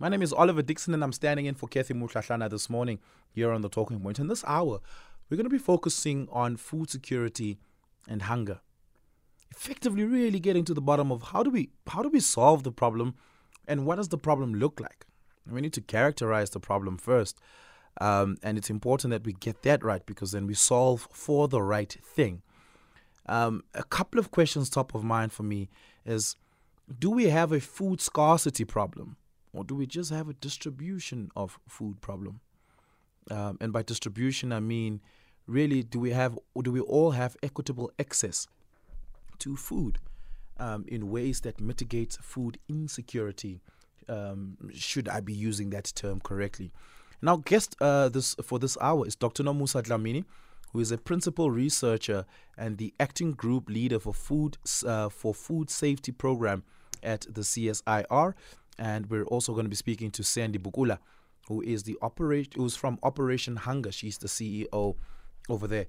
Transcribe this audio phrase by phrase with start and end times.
[0.00, 3.00] My name is Oliver Dixon, and I'm standing in for Kathy Mutlahlana this morning
[3.32, 4.20] here on the Talking Point.
[4.20, 4.78] In this hour,
[5.28, 7.58] we're going to be focusing on food security
[8.08, 8.60] and hunger.
[9.50, 12.70] Effectively, really getting to the bottom of how do we how do we solve the
[12.70, 13.16] problem,
[13.66, 15.04] and what does the problem look like?
[15.50, 17.40] We need to characterize the problem first,
[18.00, 21.60] um, and it's important that we get that right because then we solve for the
[21.60, 22.42] right thing.
[23.26, 25.70] Um, a couple of questions top of mind for me
[26.06, 26.36] is:
[27.00, 29.16] Do we have a food scarcity problem?
[29.58, 32.40] Or do we just have a distribution of food problem?
[33.28, 35.00] Um, and by distribution, I mean
[35.48, 38.46] really, do we have, or do we all have equitable access
[39.40, 39.98] to food
[40.58, 43.60] um, in ways that mitigate food insecurity?
[44.08, 46.70] Um, should I be using that term correctly?
[47.20, 49.42] Now, guest uh, this for this hour is Dr.
[49.42, 50.24] Nomusa Dlamini,
[50.72, 54.56] who is a principal researcher and the acting group leader for food
[54.86, 56.62] uh, for food safety program
[57.02, 58.34] at the CSIR
[58.78, 60.98] and we're also going to be speaking to Sandy Bukula,
[61.48, 63.92] who is the operation who's from Operation Hunger.
[63.92, 64.94] She's the CEO
[65.48, 65.86] over there.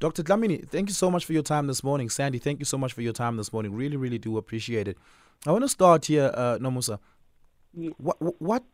[0.00, 0.22] Dr.
[0.22, 2.10] Dlamini, thank you so much for your time this morning.
[2.10, 3.72] Sandy, thank you so much for your time this morning.
[3.72, 4.98] Really, really do appreciate it.
[5.46, 6.98] I want to start here, uh, Nomusa.
[7.98, 8.64] What, what,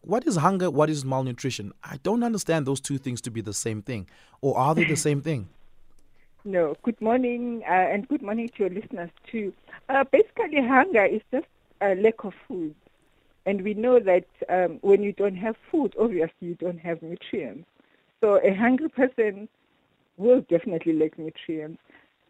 [0.00, 0.70] what is hunger?
[0.70, 1.72] What is malnutrition?
[1.82, 4.08] I don't understand those two things to be the same thing,
[4.40, 5.48] or are they the same thing?
[6.46, 6.74] No.
[6.82, 9.54] Good morning, uh, and good morning to your listeners too.
[9.88, 11.46] Uh, basically, hunger is just
[11.80, 12.74] a lack of food.
[13.46, 17.68] And we know that um, when you don't have food, obviously you don't have nutrients.
[18.20, 19.48] So a hungry person
[20.16, 21.80] will definitely lack nutrients.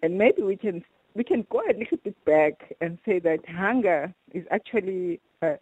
[0.02, 4.12] And maybe we can we can go a little bit back and say that hunger
[4.32, 5.54] is actually uh,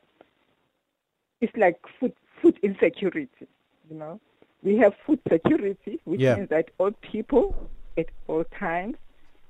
[1.42, 3.46] it's like food food insecurity.
[3.90, 4.20] You know,
[4.62, 6.36] we have food security, which yeah.
[6.36, 7.54] means that all people
[7.98, 8.96] at all times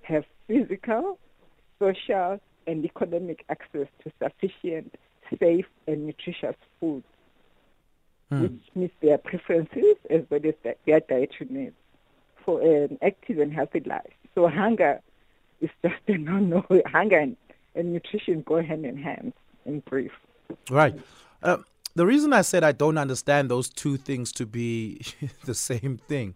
[0.03, 1.19] have physical,
[1.78, 4.95] social, and economic access to sufficient
[5.38, 7.02] safe and nutritious food,
[8.30, 8.42] mm.
[8.42, 11.74] which meets their preferences as well as their dietary needs
[12.44, 14.12] for an active and healthy life.
[14.34, 15.01] So hunger
[15.61, 16.64] is just a no-no.
[16.86, 17.36] Hunger and,
[17.74, 19.33] and nutrition go hand in hand,
[19.64, 20.12] in brief.
[20.70, 20.95] Right.
[21.42, 21.58] Uh,
[21.95, 25.02] the reason I said I don't understand those two things to be
[25.45, 26.35] the same thing,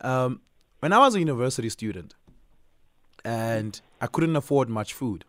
[0.00, 0.40] um,
[0.80, 2.14] when I was a university student
[3.24, 5.24] and I couldn't afford much food,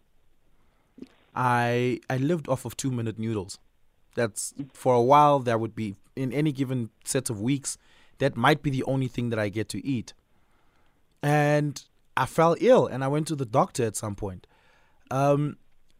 [1.35, 3.59] I I lived off of two minute noodles.
[4.15, 5.39] That's for a while.
[5.39, 7.77] That would be in any given set of weeks.
[8.19, 10.13] That might be the only thing that I get to eat.
[11.23, 11.83] And
[12.17, 14.47] I fell ill, and I went to the doctor at some point.
[15.09, 15.57] Um,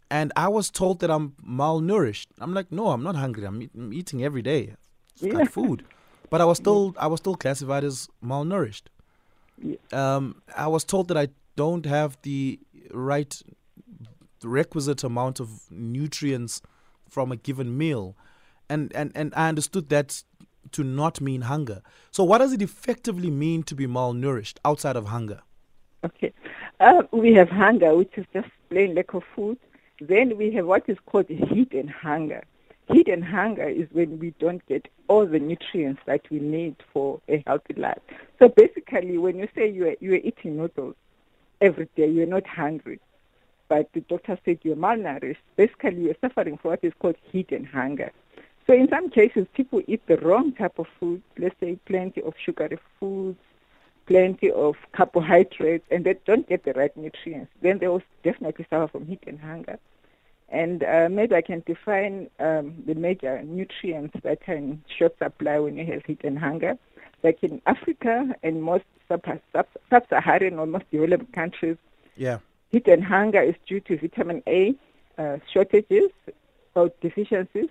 [0.10, 2.28] and I was told that I'm malnourished.
[2.40, 3.46] I'm like, no, I'm not hungry.
[3.46, 4.76] I'm, eat, I'm eating every day.
[5.22, 5.84] Got food,
[6.30, 8.84] but I was still I was still classified as malnourished.
[9.94, 12.60] Um, I was told that I don't have the
[12.92, 13.42] right
[14.42, 16.62] the requisite amount of nutrients
[17.08, 18.16] from a given meal.
[18.70, 20.24] And, and, and I understood that
[20.72, 21.82] to not mean hunger.
[22.12, 25.42] So, what does it effectively mean to be malnourished outside of hunger?
[26.04, 26.34] Okay.
[26.80, 29.58] Uh, we have hunger, which is just plain lack of food.
[30.00, 32.44] Then we have what is called hidden hunger.
[32.88, 37.44] Hidden hunger is when we don't get all the nutrients that we need for a
[37.46, 38.00] healthy life.
[38.40, 40.96] So basically, when you say you are, you are eating noodles
[41.60, 43.00] every day, you're not hungry
[43.72, 48.12] but the doctor said you're malnourished, basically you're suffering from what is called hidden hunger.
[48.68, 52.34] So in some cases, people eat the wrong type of food, let's say plenty of
[52.46, 53.40] sugary foods,
[54.08, 57.50] plenty of carbohydrates, and they don't get the right nutrients.
[57.62, 59.80] Then they will definitely suffer from hidden hunger.
[60.50, 65.60] And uh, maybe I can define um, the major nutrients that are in short supply
[65.60, 66.78] when you have hidden hunger.
[67.24, 71.78] Like in Africa and most sub-Saharan or most developed countries,
[72.18, 72.40] yeah
[72.72, 74.76] Hidden hunger is due to vitamin A
[75.18, 76.12] uh, shortages
[76.76, 77.70] or deficiencies.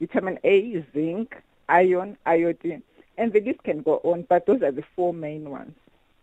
[0.00, 1.36] Vitamin A is zinc,
[1.68, 2.82] iron, iodine,
[3.18, 5.74] and the list can go on, but those are the four main ones.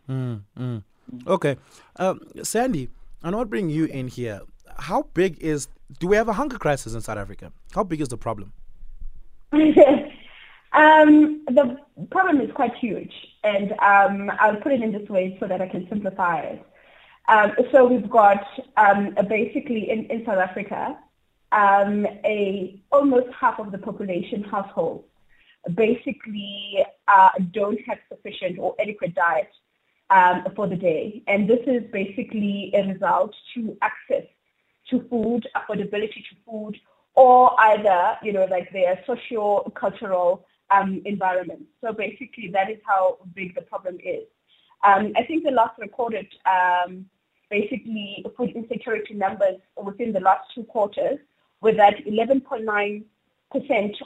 [0.10, 0.84] Mm, mm.
[1.28, 1.58] Okay.
[1.98, 2.90] Um, Sandy,
[3.24, 4.42] I want to bring you in here.
[4.78, 5.68] How big is,
[6.00, 7.52] do we have a hunger crisis in South Africa?
[7.74, 8.54] How big is the problem?
[9.54, 9.62] um,
[11.48, 11.78] the
[12.10, 13.14] problem is quite huge,
[13.44, 16.66] and um, I'll put it in this way so that I can simplify it.
[17.28, 18.46] Um, so we've got
[18.78, 20.98] um, basically in, in South Africa,
[21.52, 25.06] um, a almost half of the population households
[25.74, 29.50] basically uh, don't have sufficient or adequate diet
[30.10, 34.26] um, for the day, and this is basically a result to access
[34.90, 36.78] to food, affordability to food,
[37.16, 41.64] or either you know like their socio-cultural um, environment.
[41.82, 44.24] So basically, that is how big the problem is.
[44.84, 47.06] Um, I think the last recorded um,
[47.50, 51.20] basically food insecurity numbers within the last two quarters
[51.62, 53.04] were that 11.9%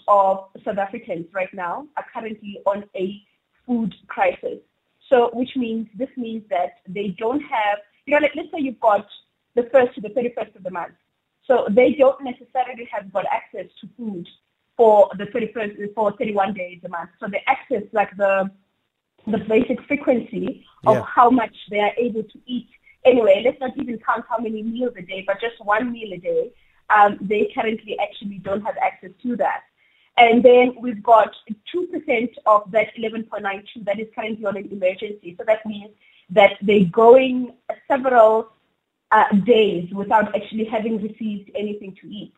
[0.07, 3.21] of South Africans right now are currently on a
[3.65, 4.59] food crisis.
[5.09, 8.79] So, which means this means that they don't have, you know, like, let's say you've
[8.79, 9.07] got
[9.55, 10.93] the first to the 31st of the month.
[11.47, 14.27] So they don't necessarily have got access to food
[14.77, 17.09] for the 31st, for 31 days a month.
[17.19, 18.49] So they access like the
[19.27, 21.03] the basic frequency of yeah.
[21.03, 22.69] how much they are able to eat.
[23.05, 26.17] Anyway, let's not even count how many meals a day, but just one meal a
[26.17, 26.51] day.
[26.89, 29.61] Um, they currently actually don't have access to that.
[30.17, 31.33] And then we've got
[31.73, 35.35] 2% of that 11.92 that is currently on an emergency.
[35.37, 35.91] So that means
[36.31, 37.53] that they're going
[37.87, 38.51] several
[39.11, 42.33] uh, days without actually having received anything to eat.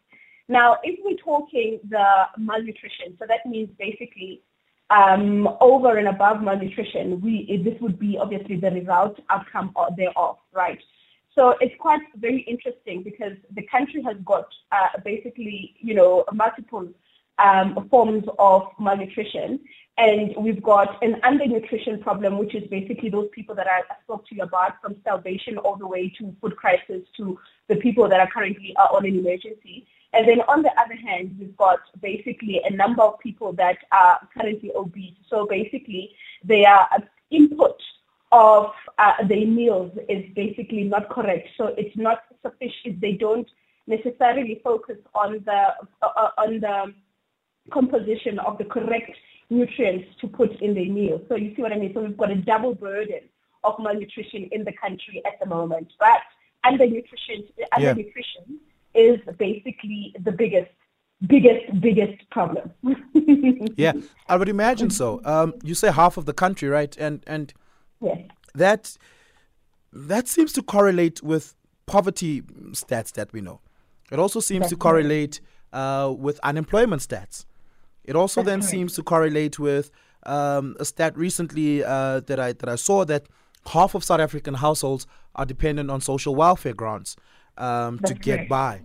[0.48, 4.44] Now, if we're talking the malnutrition, so that means basically
[4.92, 10.80] um, over and above malnutrition, we this would be obviously the result outcome thereof, right?
[11.34, 16.90] So it's quite very interesting because the country has got uh, basically, you know, multiple
[17.40, 19.60] um, forms of malnutrition.
[19.98, 24.36] And we've got an undernutrition problem, which is basically those people that I spoke to
[24.36, 27.38] you about from starvation all the way to food crisis to
[27.68, 29.88] the people that are currently uh, on an emergency.
[30.14, 34.20] And then on the other hand, we've got basically a number of people that are
[34.38, 35.16] currently obese.
[35.30, 36.14] So basically,
[36.44, 36.88] their
[37.30, 37.82] input
[38.32, 41.50] of uh, their meals is basically not correct.
[41.58, 43.00] So it's not sufficient.
[43.00, 43.48] They don't
[43.88, 46.94] necessarily focus on the uh, on the
[47.72, 49.12] composition of the correct
[49.50, 51.22] nutrients to put in their meal.
[51.30, 51.94] So you see what I mean?
[51.94, 53.22] So we've got a double burden
[53.64, 55.92] of malnutrition in the country at the moment.
[56.00, 56.22] But
[56.66, 58.58] undernutrition, undernutrition yeah.
[58.94, 60.72] Is basically the biggest
[61.28, 62.72] biggest biggest problem.
[63.76, 63.94] Yeah
[64.28, 65.22] i would imagine so.
[65.24, 66.96] Um, you say half of the country right?
[66.98, 67.54] And and
[68.02, 68.20] yes.
[68.56, 68.98] that
[69.94, 71.56] that seems to correlate with
[71.86, 72.42] poverty
[72.72, 73.60] stats that we know.
[74.12, 75.42] It also seems to correlate
[75.74, 77.46] uh, with unemployment stats.
[78.04, 79.92] It also then seems to correlate with
[80.26, 83.28] um, a stat recently uh, that I that I saw that
[83.68, 87.16] half of South African households are dependent on social welfare grants
[87.58, 88.50] um, to get correct.
[88.50, 88.82] by.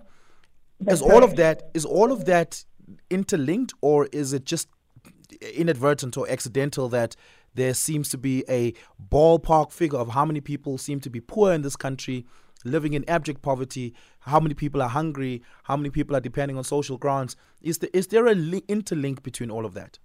[0.81, 2.65] That's is all of that is all of that
[3.11, 4.69] interlinked, or is it just
[5.55, 7.17] inadvertent or accidental that
[7.55, 8.75] there seems to be a
[9.11, 12.27] ballpark figure of how many people seem to be poor in this country
[12.65, 16.65] living in abject poverty, how many people are hungry, how many people are depending on
[16.65, 17.37] social grants.
[17.63, 19.99] Is, the, is there a li- interlink between all of that?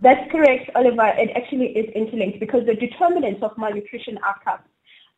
[0.00, 1.12] That's correct, Oliver.
[1.16, 4.64] It actually is interlinked because the determinants of malnutrition outcomes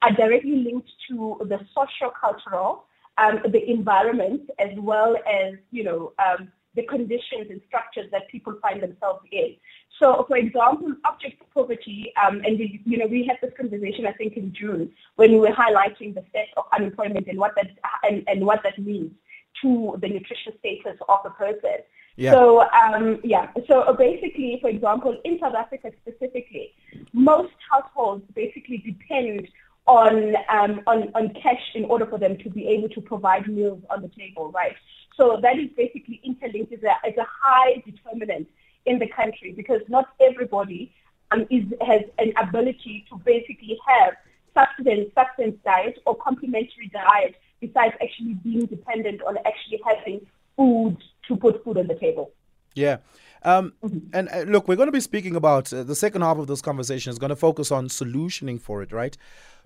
[0.03, 2.85] are directly linked to the socio-cultural,
[3.19, 8.55] um, the environment, as well as, you know, um, the conditions and structures that people
[8.63, 9.55] find themselves in.
[9.99, 14.13] So, for example, abject poverty, um, and we, you know, we had this conversation I
[14.13, 17.69] think in June when we were highlighting the state of unemployment and what that
[18.03, 19.13] and, and what that means
[19.61, 21.79] to the nutrition status of a person.
[22.17, 22.33] Yeah.
[22.33, 23.51] So, um, yeah.
[23.69, 26.73] So basically, for example, in South Africa specifically,
[27.13, 29.49] most households basically depend
[29.87, 33.83] on um, on on cash in order for them to be able to provide meals
[33.91, 34.77] on the table, right?
[35.17, 38.49] So that is basically interlinked as a, as a high determinant
[38.87, 40.93] in the country because not everybody
[41.31, 44.15] um, is, has an ability to basically have
[44.55, 50.27] substance, substance diet or complementary diet besides actually being dependent on actually having
[50.57, 50.97] food
[51.29, 52.33] to put food on the table.
[52.75, 52.99] Yeah.
[53.45, 53.99] Um, mm-hmm.
[54.13, 56.63] And uh, look, we're going to be speaking about uh, the second half of this
[56.63, 59.17] conversation is going to focus on solutioning for it, right?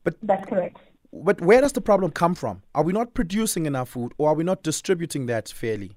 [0.06, 0.78] But that's correct.
[1.12, 2.62] But where does the problem come from?
[2.76, 5.96] Are we not producing enough food, or are we not distributing that fairly?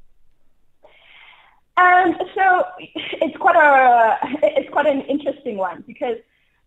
[1.77, 6.17] Um, so it's quite a it's quite an interesting one because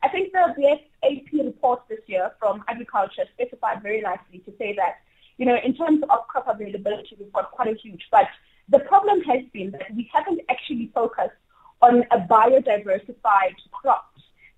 [0.04, 4.98] I think the BFAP report this year from agriculture specified very nicely to say that
[5.36, 8.28] you know in terms of crop availability we've got quite a huge, but
[8.68, 11.40] the problem has been that we haven't actually focused
[11.80, 14.11] on a biodiversified crops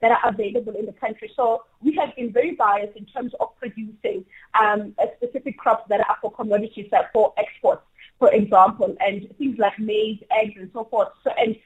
[0.04, 1.30] that are available in the country.
[1.34, 4.24] So we have been very biased in terms of producing
[4.60, 7.82] um, specific crops that are for commodities, that for exports
[8.18, 11.08] for example, and things like maize, eggs, and so forth.
[11.24, 11.56] So, and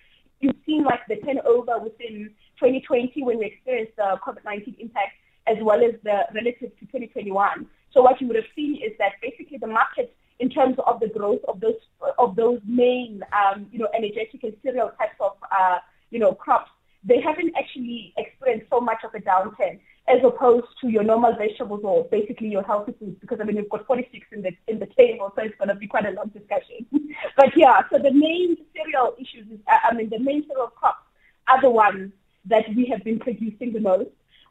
[0.40, 5.12] you've seen like the turnover within 2020 when we experienced the COVID-19 impact,
[5.46, 7.66] as well as the relative to 2021.
[7.92, 11.08] So what you would have seen is that basically the market, in terms of the
[11.08, 11.74] growth of those
[12.18, 15.78] of those main, um, you know, energetic and cereal types of, uh,
[16.10, 16.70] you know, crops,
[17.04, 19.78] they haven't actually experienced so much of a downturn
[20.08, 23.70] as opposed to your normal vegetables or basically your healthy foods because I mean we've
[23.70, 26.28] got 46 in the in the table so it's going to be quite a long
[26.28, 26.86] discussion.
[27.36, 31.04] but yeah, so the main cereal issues is I mean the main cereal crops
[31.46, 32.12] are the ones
[32.46, 34.10] that we have been producing the most.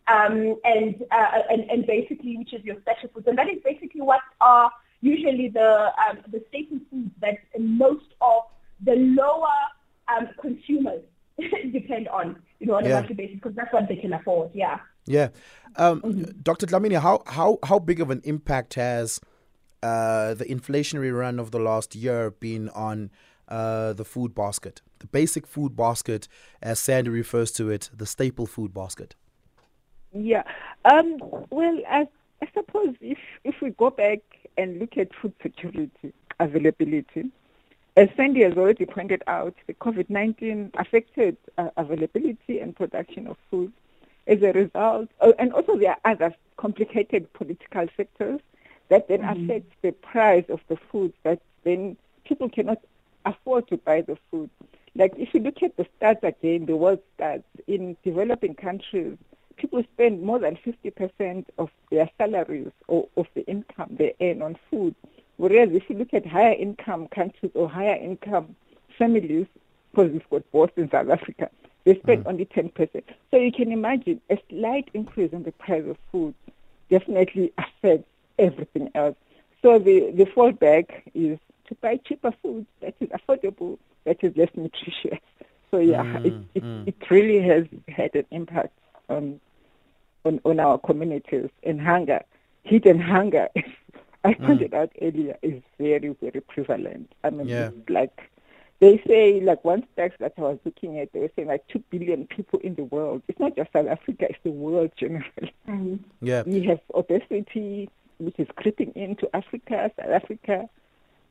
[0.10, 4.02] Um, and, uh, and and basically which is your special foods and that is basically
[4.02, 8.44] what are usually the um, the staple foods that most of
[8.86, 9.58] the lower
[10.08, 11.04] um, consumers
[11.72, 14.52] depend on, you know, on a monthly basis because that's what they can afford.
[14.54, 14.80] Yeah.
[15.06, 15.30] Yeah.
[15.76, 16.42] Um, mm-hmm.
[16.42, 16.66] Dr.
[16.66, 19.20] Dlamini, how, how, how big of an impact has
[19.84, 23.12] uh, the inflationary run of the last year been on
[23.48, 24.82] uh, the food basket?
[25.00, 26.28] The basic food basket,
[26.62, 29.16] as Sandy refers to it, the staple food basket.
[30.14, 30.44] Yeah.
[30.86, 31.18] Um,
[31.52, 32.08] well, I,
[32.42, 34.20] I suppose if, if we go back
[34.58, 35.92] and look at food security,
[36.40, 37.32] availability,
[37.98, 43.74] as Sandy has already pointed out, the COVID-19 affected uh, availability and production of food.
[44.28, 48.40] As a result, uh, and also there are other complicated political factors
[48.90, 49.44] that then mm-hmm.
[49.44, 52.80] affect the price of the food that then people cannot
[53.26, 54.50] afford to buy the food.
[54.96, 59.18] Like if you look at the stats again, the world stats, in developing countries,
[59.56, 64.58] people spend more than 50% of their salaries or of the income they earn on
[64.70, 64.94] food.
[65.38, 68.56] Whereas if you look at higher income countries or higher income
[68.98, 69.46] families,
[69.92, 71.50] because we've got both in South Africa,
[71.86, 72.30] they spend mm.
[72.30, 73.04] only 10%.
[73.32, 76.34] So you can imagine a slight increase in the price of food
[76.90, 79.16] definitely affects everything else.
[79.62, 84.50] So the, the fallback is to buy cheaper food that is affordable, that is less
[84.56, 85.20] nutritious.
[85.72, 86.88] So yeah, mm, it, it, mm.
[86.88, 88.74] it really has had an impact
[89.10, 89.40] on,
[90.26, 92.22] on, on our communities and hunger.
[92.64, 93.50] Hidden hunger
[94.28, 94.46] I mm.
[94.46, 94.78] pointed mm.
[94.78, 97.14] out earlier is very, very prevalent.
[97.24, 97.70] I mean, yeah.
[97.88, 98.30] like
[98.82, 101.82] they say, like one stats that I was looking at, they were saying like two
[101.90, 103.24] billion people in the world.
[103.30, 105.54] It's not just South Africa; it's the world generally.
[105.68, 106.00] Mm.
[106.22, 109.92] Yeah, we have obesity, which is creeping into Africa.
[109.98, 110.70] South Africa.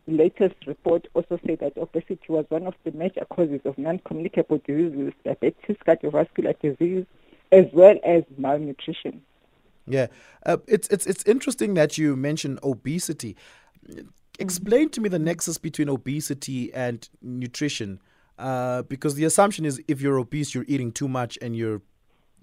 [0.06, 5.12] latest report also said that obesity was one of the major causes of non-communicable diseases,
[5.24, 7.04] diabetes, cardiovascular disease,
[7.52, 9.20] as well as malnutrition.
[9.86, 10.08] Yeah,
[10.44, 13.36] uh, it's it's it's interesting that you mentioned obesity.
[14.38, 18.00] Explain to me the nexus between obesity and nutrition,
[18.38, 21.80] uh, because the assumption is if you're obese, you're eating too much, and you're,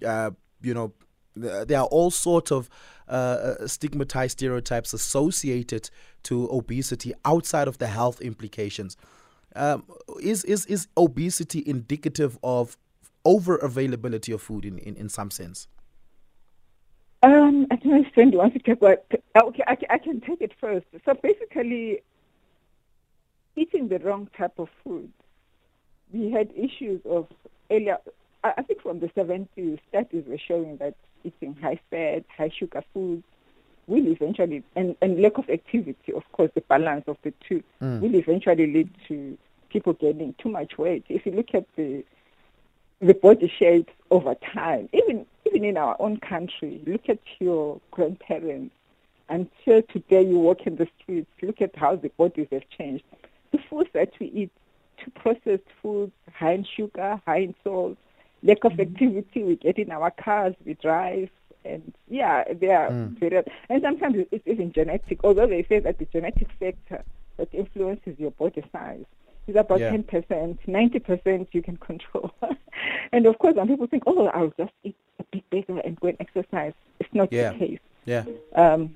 [0.04, 0.30] uh,
[0.62, 0.92] you know,
[1.36, 2.68] there are all sorts of
[3.08, 3.12] uh,
[3.60, 5.90] uh, stigmatized stereotypes associated
[6.22, 8.96] to obesity outside of the health implications.
[9.54, 9.84] Um,
[10.20, 12.76] is is is obesity indicative of
[13.24, 15.68] over availability of food in, in, in some sense?
[17.24, 19.06] Um, I don't know if Sandy wants to take what.
[19.10, 20.84] Okay, I, I can take it first.
[21.06, 22.02] So basically,
[23.56, 25.10] eating the wrong type of food.
[26.12, 27.26] We had issues of
[27.70, 27.96] earlier.
[28.44, 33.24] I think from the 70s, studies were showing that eating high fat, high sugar foods
[33.86, 38.00] will eventually, and, and lack of activity, of course, the balance of the two, mm.
[38.00, 39.38] will eventually lead to
[39.70, 41.04] people gaining too much weight.
[41.08, 42.04] If you look at the
[43.04, 48.74] the body shapes over time, even even in our own country, look at your grandparents.
[49.28, 53.04] Until today, you walk in the streets, look at how the bodies have changed.
[53.52, 54.50] The foods that we eat,
[54.98, 57.96] too processed foods, high in sugar, high in salt,
[58.42, 58.82] lack of mm-hmm.
[58.82, 59.44] activity.
[59.44, 61.30] We get in our cars, we drive,
[61.64, 63.18] and yeah, they are mm.
[63.18, 63.42] very.
[63.68, 65.20] And sometimes it's even genetic.
[65.24, 67.04] Although they say that the genetic factor
[67.36, 69.04] that influences your body size
[69.46, 69.90] is about yeah.
[69.92, 72.32] 10%, 90% you can control.
[73.12, 76.08] and of course, when people think, oh, I'll just eat a bit bigger and go
[76.08, 77.52] and exercise, it's not yeah.
[77.52, 77.78] the case.
[78.06, 78.24] Yeah.
[78.54, 78.94] Um,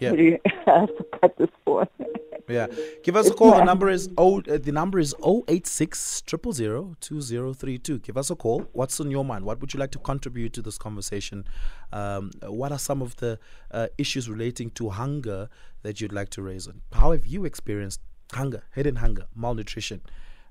[0.00, 0.12] yeah.
[0.12, 1.88] I have to cut this for.
[2.48, 2.66] yeah.
[3.02, 3.52] Give us a call.
[3.52, 7.98] The number is oh, uh, the number is 086 2032.
[8.00, 8.68] Give us a call.
[8.72, 9.44] What's on your mind?
[9.44, 11.44] What would you like to contribute to this conversation?
[11.92, 13.38] Um, what are some of the
[13.70, 15.48] uh, issues relating to hunger
[15.82, 16.68] that you'd like to raise?
[16.92, 18.00] How have you experienced
[18.32, 20.02] hunger, hidden hunger, malnutrition,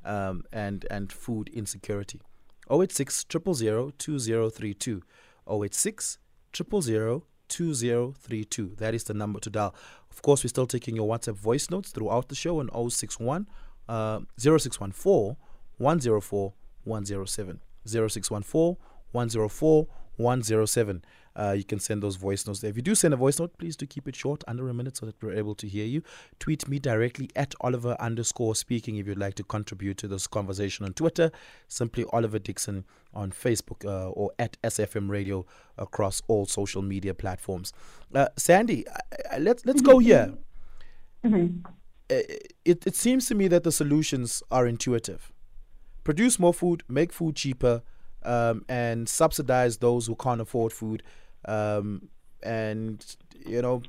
[0.04, 2.22] um, and and food insecurity.
[2.70, 5.04] 086 000 2032.
[5.48, 6.18] 086
[6.56, 8.76] 000 2032.
[8.78, 9.76] That is the number to dial.
[10.12, 13.48] Of course, we're still taking your WhatsApp voice notes throughout the show on 061
[13.88, 15.38] uh, 0614
[15.78, 16.54] 104
[16.84, 17.60] 107.
[17.86, 18.78] 0614
[19.12, 21.04] 104 107
[21.36, 22.70] uh, you can send those voice notes there.
[22.70, 24.98] If you do send a voice note, please do keep it short, under a minute,
[24.98, 26.02] so that we're able to hear you.
[26.40, 30.86] Tweet me directly at Oliver underscore speaking if you'd like to contribute to this conversation
[30.86, 31.32] on Twitter.
[31.68, 35.46] Simply Oliver Dixon on Facebook uh, or at SFM Radio
[35.78, 37.74] across all social media platforms.
[38.14, 38.86] Uh, Sandy,
[39.40, 40.34] let's let's go here.
[41.26, 41.66] Mm-hmm.
[42.10, 42.22] Uh,
[42.64, 45.32] it, it seems to me that the solutions are intuitive.
[46.04, 47.82] Produce more food, make food cheaper,
[48.24, 51.04] um, and subsidize those who can't afford food
[51.48, 52.10] um,
[52.44, 53.82] and you know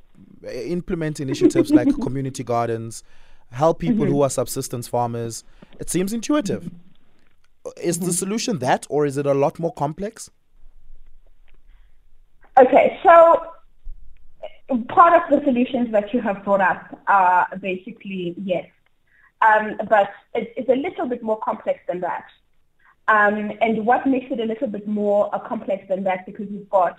[0.51, 3.03] implement initiatives like community gardens,
[3.51, 4.15] help people mm-hmm.
[4.15, 5.45] who are subsistence farmers.
[5.79, 6.71] It seems intuitive.
[7.81, 8.07] Is mm-hmm.
[8.07, 10.31] the solution that, or is it a lot more complex?
[12.59, 13.43] Okay, so
[14.89, 18.67] part of the solutions that you have brought up are basically yes.
[19.47, 22.25] um, but it's, it's, a little bit more complex than that.
[23.09, 26.69] Um, and what makes it a little bit more uh, complex than that, because you've
[26.71, 26.99] got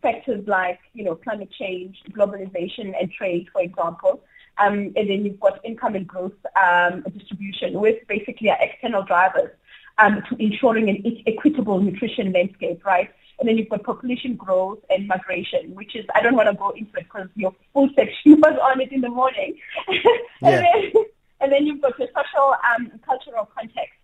[0.00, 4.22] factors like, you know, climate change, globalization, and trade, for example.
[4.58, 9.50] Um, and then you've got income and growth um, distribution with basically our external drivers
[9.98, 13.10] um, to ensuring an equitable nutrition landscape, right?
[13.38, 16.70] And then you've got population growth and migration, which is, I don't want to go
[16.70, 19.58] into it because your full section was on it in the morning.
[19.88, 19.98] and,
[20.42, 20.62] yeah.
[20.62, 20.92] then,
[21.40, 23.94] and then you've got the social um, cultural context,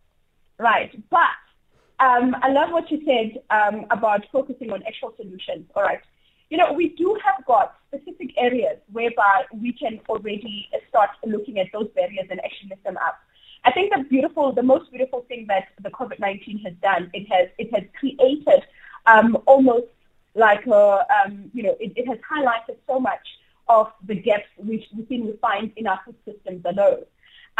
[0.58, 0.90] right?
[1.10, 1.28] But
[2.00, 6.00] um, I love what you said um, about focusing on actual solutions, all right?
[6.50, 11.66] You know, we do have got specific areas whereby we can already start looking at
[11.72, 13.18] those barriers and actually lift them up.
[13.64, 17.48] I think the beautiful, the most beautiful thing that the COVID-19 has done, it has
[17.58, 18.62] it has created
[19.06, 19.88] um, almost
[20.34, 23.26] like a, um, you know, it, it, has highlighted so much
[23.68, 27.04] of the gaps which we we find in our food systems alone.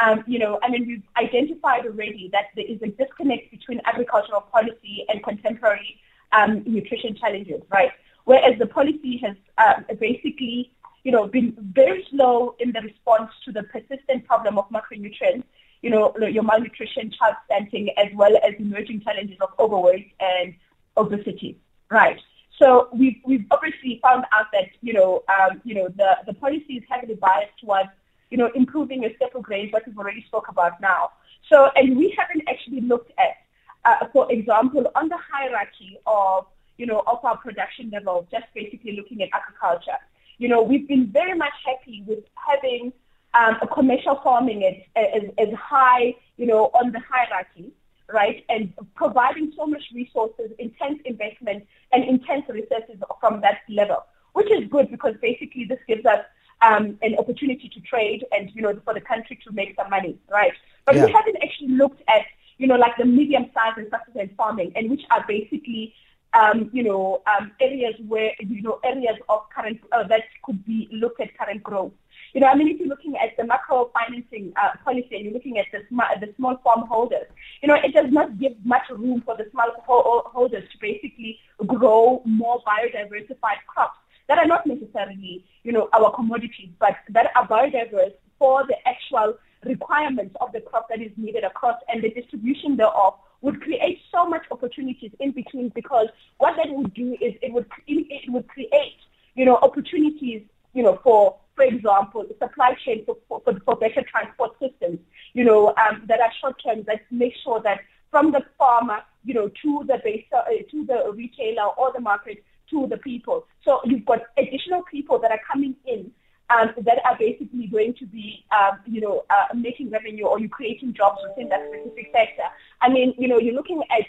[0.03, 4.43] Um, you know, I mean, we've identified already that there is a disconnect between agricultural
[4.43, 6.01] policy and contemporary
[6.33, 7.91] um, nutrition challenges, right?
[8.25, 10.71] Whereas the policy has uh, basically,
[11.03, 15.45] you know, been very slow in the response to the persistent problem of macronutrients
[15.83, 20.55] you know, your malnutrition, child stunting, as well as emerging challenges of overweight and
[20.97, 21.57] obesity,
[21.91, 22.19] right?
[22.59, 26.75] So we've, we've obviously found out that, you know, um, you know, the, the policy
[26.75, 27.91] is heavily biased towards,
[28.31, 31.11] you know, improving your staple grains, what we've already spoke about now.
[31.49, 33.37] So, and we haven't actually looked at,
[33.85, 38.93] uh, for example, on the hierarchy of, you know, of our production level, just basically
[38.97, 39.99] looking at agriculture.
[40.39, 42.93] You know, we've been very much happy with having
[43.35, 47.73] um, commercial farming as, is, is high, you know, on the hierarchy,
[48.13, 48.45] right?
[48.49, 54.69] And providing so much resources, intense investment, and intense resources from that level, which is
[54.71, 56.25] good because basically this gives us
[56.63, 60.19] um, an opportunity to trade and, you know, for the country to make some money,
[60.31, 60.53] right?
[60.85, 61.07] But yeah.
[61.07, 62.23] we haven't actually looked at,
[62.59, 65.95] you know, like the medium-sized and subsistence farming, and which are basically
[66.35, 70.89] um, you know, um, areas where, you know, areas of current, uh, that could be
[70.93, 71.93] looked at current growth.
[72.35, 75.33] You know, I mean, if you're looking at the macro financing uh, policy and you're
[75.33, 77.27] looking at the, sm- the small farm holders,
[77.63, 82.23] you know, it does not give much room for the small holders to basically grow
[82.27, 88.13] more biodiversified crops that are not necessarily, you know, our commodities, but that are biodiverse
[88.39, 93.15] for the actual requirements of the crop that is needed across and the distribution thereof
[93.41, 96.07] would create so much opportunities in between because
[96.39, 98.99] what that would do is it would it would create
[99.35, 100.43] you know opportunities
[100.75, 105.01] you know for for example, the supply chain for, for, for better transport systems,
[105.33, 107.81] you know, um, that are short term that make sure that
[108.13, 112.45] from the farmer, you know, to the base, uh, to the retailer or the market,
[112.71, 113.45] to the people.
[113.69, 116.11] So you've got additional people that are coming in
[116.49, 120.49] um, that are basically going to be, um, you know, uh, making revenue or you
[120.49, 122.49] creating jobs within that specific sector.
[122.81, 124.07] I mean, you know, you're looking at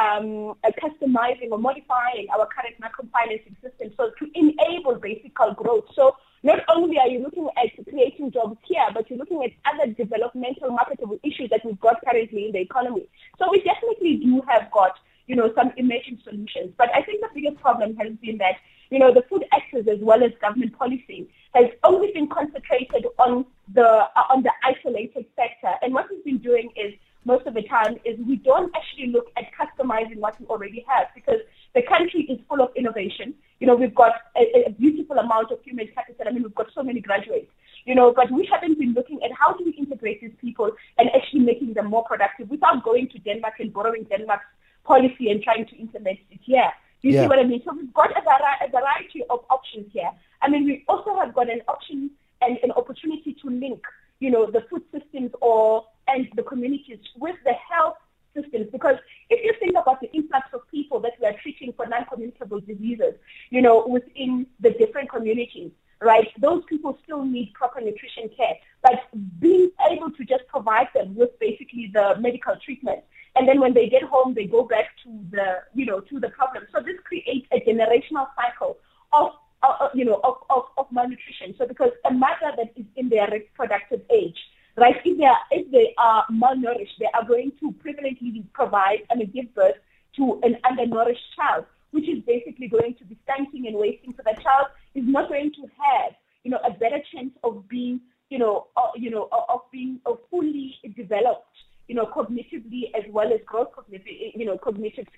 [0.00, 5.86] um, uh, customizing or modifying our current microfinancing system so to enable basic growth.
[5.96, 9.92] So not only are you looking at creating jobs here, but you're looking at other
[9.92, 13.08] developmental marketable issues that we've got currently in the economy.
[13.40, 14.92] So we definitely do have got,
[15.26, 16.74] you know, some emerging solutions.
[16.78, 18.54] But I think the biggest problem has been that,
[18.90, 23.46] you know, the food access as well as government policy has only been concentrated on
[23.72, 25.72] the uh, on the isolated sector.
[25.82, 26.92] And what we've been doing is
[27.24, 31.06] most of the time is we don't actually look at customizing what we already have
[31.14, 31.40] because
[31.74, 33.34] the country is full of innovation.
[33.60, 36.24] You know, we've got a, a beautiful amount of human capital.
[36.26, 37.50] I mean, we've got so many graduates,
[37.84, 41.10] you know, but we haven't been looking at how do we integrate these people and
[41.14, 44.46] actually making them more productive without going to Denmark and borrowing Denmark's
[44.84, 46.72] policy and trying to implement it here.
[47.02, 47.22] You yeah.
[47.22, 47.62] see what I mean?
[47.64, 50.10] So we've got a, vari- a variety of options here.
[50.42, 52.10] I mean, we also have got an option
[52.42, 53.82] and an opportunity to link,
[54.18, 57.96] you know, the food systems or and the communities with the health
[58.34, 58.68] systems.
[58.70, 58.96] Because
[59.28, 63.14] if you think about the influx of people that we are treating for non-communicable diseases,
[63.50, 66.28] you know, within the different communities, right?
[66.38, 69.02] Those people still need proper nutrition care, but
[69.38, 73.00] being able to just provide them with basically the medical treatment.
[73.40, 76.28] And then when they get home, they go back to the, you know, to the
[76.28, 76.64] problem.
[76.74, 78.76] So this creates a generational cycle
[79.14, 79.30] of,
[79.62, 81.54] uh, you know, of, of, of malnutrition.
[81.56, 84.36] So because a mother that is in their reproductive age,
[84.76, 84.94] right?
[85.02, 89.54] If they are, if they are malnourished, they are going to prevalently provide and give
[89.54, 89.76] birth
[90.16, 94.12] to an undernourished child, which is basically going to be stunting and wasting.
[94.18, 96.12] So that child is not going to have,
[96.44, 99.98] you know, a better chance of being, you know, uh, you know, of being
[100.30, 101.49] fully developed,
[101.90, 105.08] you know, cognitively as well as growth cognitively, you know, cognitive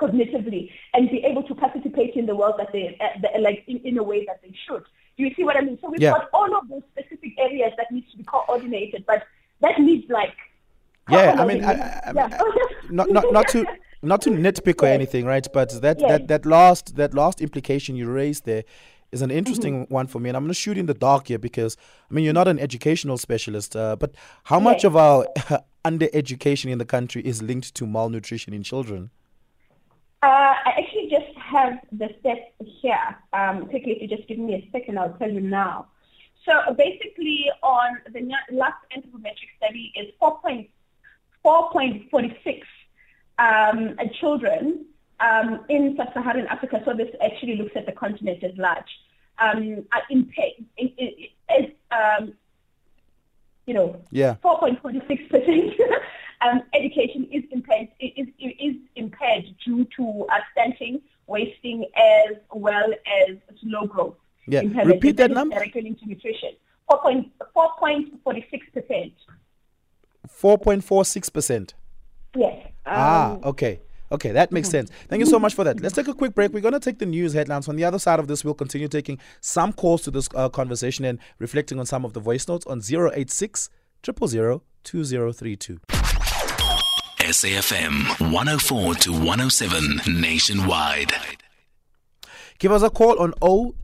[0.00, 3.98] cognitively and be able to participate in the world that they, uh, like in, in
[3.98, 4.84] a way that they should.
[5.18, 5.78] Do you see what I mean?
[5.82, 6.12] So we've yeah.
[6.12, 9.24] got all of those specific areas that needs to be coordinated, but
[9.60, 10.34] that needs like.
[11.10, 12.30] Yeah, I mean, I, I, mean,
[12.90, 13.66] not not not to
[14.02, 15.46] not to nitpick or anything, right?
[15.52, 16.08] But that Yes.
[16.10, 18.64] that that last that last implication you raised there
[19.12, 19.94] is an interesting Mm-hmm.
[19.94, 21.76] one for me, and I'm going to shoot in the dark here because
[22.10, 25.26] I mean you're not an educational specialist, uh, but how much of our
[25.84, 29.10] under-education in the country is linked to malnutrition in children?
[30.22, 33.16] Uh, I actually just have the stats here.
[33.32, 35.86] Um, quickly, if you just give me a second, I'll tell you now.
[36.44, 42.62] So basically, on the last anthropometric study is 4.46
[43.38, 44.86] um, children
[45.20, 46.80] um, in sub-Saharan Africa.
[46.84, 48.88] So this actually looks at the continent as large.
[49.40, 52.32] Um, are impaired, is, um,
[53.66, 54.34] you know, Yeah.
[54.42, 55.76] 4.46%
[56.40, 62.92] um, education is impaired, is, is impaired due to uh, stunting, wasting, as well
[63.28, 64.16] as slow growth.
[64.48, 64.62] Yeah.
[64.84, 65.54] Repeat that number.
[65.56, 66.50] Directly linked to nutrition.
[66.90, 69.12] 4.46%.
[70.26, 71.72] 4.46%.
[72.36, 72.66] Yes.
[72.86, 73.80] ah, Um, okay.
[74.10, 74.90] Okay, that makes sense.
[75.08, 75.80] Thank you so much for that.
[75.80, 76.52] Let's take a quick break.
[76.52, 77.68] We're going to take the news headlines.
[77.68, 81.04] On the other side of this, we'll continue taking some calls to this uh, conversation
[81.04, 83.70] and reflecting on some of the voice notes on 086
[84.04, 85.80] 000 2032.
[87.18, 91.12] SAFM 104 to 107 nationwide.
[92.58, 93.34] Give us a call on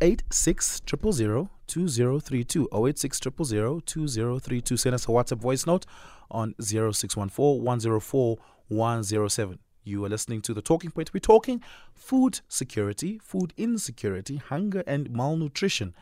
[0.00, 2.68] 086 000 2032.
[2.72, 4.76] 086 000 2032.
[4.76, 5.84] Send us a WhatsApp voice note
[6.30, 9.58] on 0614 104 107.
[9.86, 11.12] You are listening to The Talking Point.
[11.12, 15.94] We're talking food security, food insecurity, hunger, and malnutrition.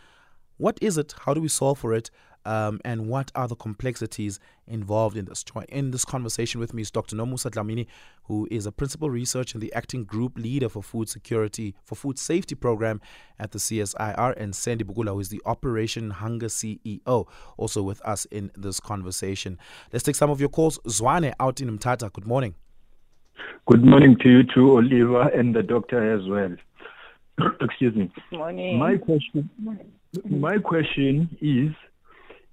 [0.57, 1.15] What is it?
[1.23, 2.09] How do we solve for it?
[2.45, 5.45] Um, and what are the complexities involved in this?
[5.69, 7.17] In this conversation with me is Dr.
[7.17, 7.89] Nomusa Dlamini,
[8.25, 12.21] who is a principal researcher and the acting group leader for food security, for food
[12.21, 13.01] safety program
[13.41, 18.27] at the CSIR, and Sandy Bukula, who is the Operation Hunger CEO, also with us
[18.27, 19.59] in this conversation.
[19.93, 20.79] Let's take some of your calls.
[20.87, 22.13] Zwane out in Mthatha.
[22.13, 22.55] Good morning.
[23.67, 26.57] Good morning to you too, Oliver, and the doctor as well.
[27.61, 28.11] Excuse me.
[28.33, 28.79] Morning.
[28.79, 29.49] My question,
[30.29, 31.73] my question is,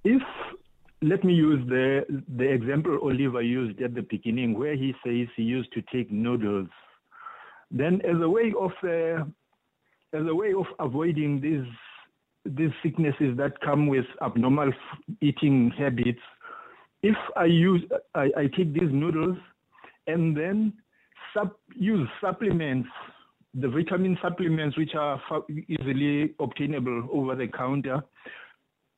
[0.04, 0.21] if
[1.02, 2.06] let me use the
[2.38, 6.69] the example Oliver used at the beginning, where he says he used to take noodles,
[7.71, 9.23] then as a way of uh,
[10.13, 11.67] as a way of avoiding these
[12.45, 14.71] these sicknesses that come with abnormal
[15.21, 16.21] eating habits,
[17.04, 17.82] if I use
[18.15, 19.38] I, I take these noodles
[20.08, 20.74] and then
[21.34, 22.90] sub, use supplements,
[23.54, 28.04] the vitamin supplements which are fa- easily obtainable over the counter,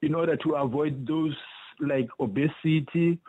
[0.01, 1.35] in order to avoid those
[1.79, 3.19] like obesity,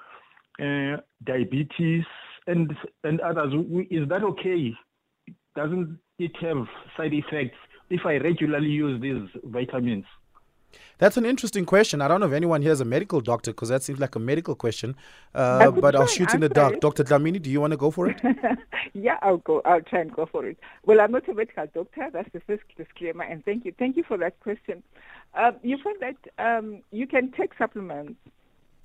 [0.61, 2.05] uh, diabetes,
[2.47, 2.73] and
[3.05, 3.53] and others.
[3.91, 4.73] Is that okay?
[5.55, 7.57] Doesn't it have side effects
[7.91, 10.05] if I regularly use these vitamins?
[10.99, 12.01] That's an interesting question.
[12.01, 14.19] I don't know if anyone here is a medical doctor because that seems like a
[14.19, 14.95] medical question.
[15.35, 16.75] Uh, but I'll shoot in the dark.
[16.75, 16.81] it.
[16.81, 17.05] Dr.
[17.05, 18.21] Dlamini, do you want to go for it?
[18.95, 19.63] yeah, I'll go.
[19.65, 20.59] I'll try and go for it.
[20.85, 22.09] Well, I'm not a medical doctor.
[22.13, 23.25] That's the first disclaimer.
[23.25, 23.73] And thank you.
[23.79, 24.83] Thank you for that question.
[25.35, 28.15] Um, you find that um, you can take supplements,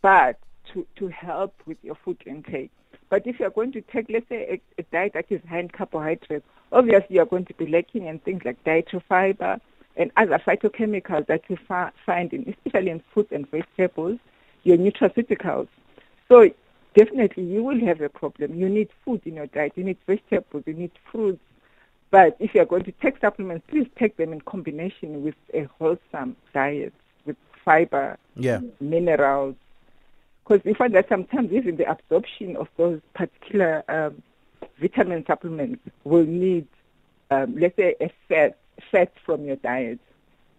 [0.02, 0.40] but
[0.74, 2.72] to, to help with your food intake.
[3.10, 5.70] But if you're going to take, let's say, a, a diet that is high in
[5.70, 9.60] carbohydrates, obviously you're going to be lacking in things like dietary fiber
[9.98, 14.20] and other phytochemicals that you fi- find in, especially in fruits and vegetables,
[14.64, 15.68] your nutraceuticals.
[16.30, 16.50] So
[16.96, 18.56] definitely you will have a problem.
[18.56, 19.74] You need food in your diet.
[19.76, 20.64] You need vegetables.
[20.66, 21.42] You need fruits.
[22.12, 26.38] But if you're going to take supplements, please take them in combination with a wholesome
[26.54, 26.94] diet
[27.26, 28.62] with fiber, Yeah.
[28.80, 29.56] minerals.
[30.44, 34.22] Because we find that sometimes even the absorption of those particular um,
[34.80, 36.68] vitamin supplements will need,
[37.32, 38.58] um, let's say, a fat,
[38.92, 40.00] fat from your diet,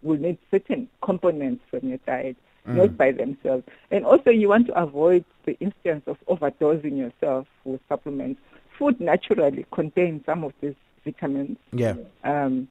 [0.03, 3.65] will need certain components from your diet, not by themselves.
[3.91, 8.41] And also, you want to avoid the instance of overdosing yourself with supplements.
[8.79, 11.57] Food naturally contains some of these vitamins.
[11.73, 11.95] Yeah.
[12.25, 12.69] Um,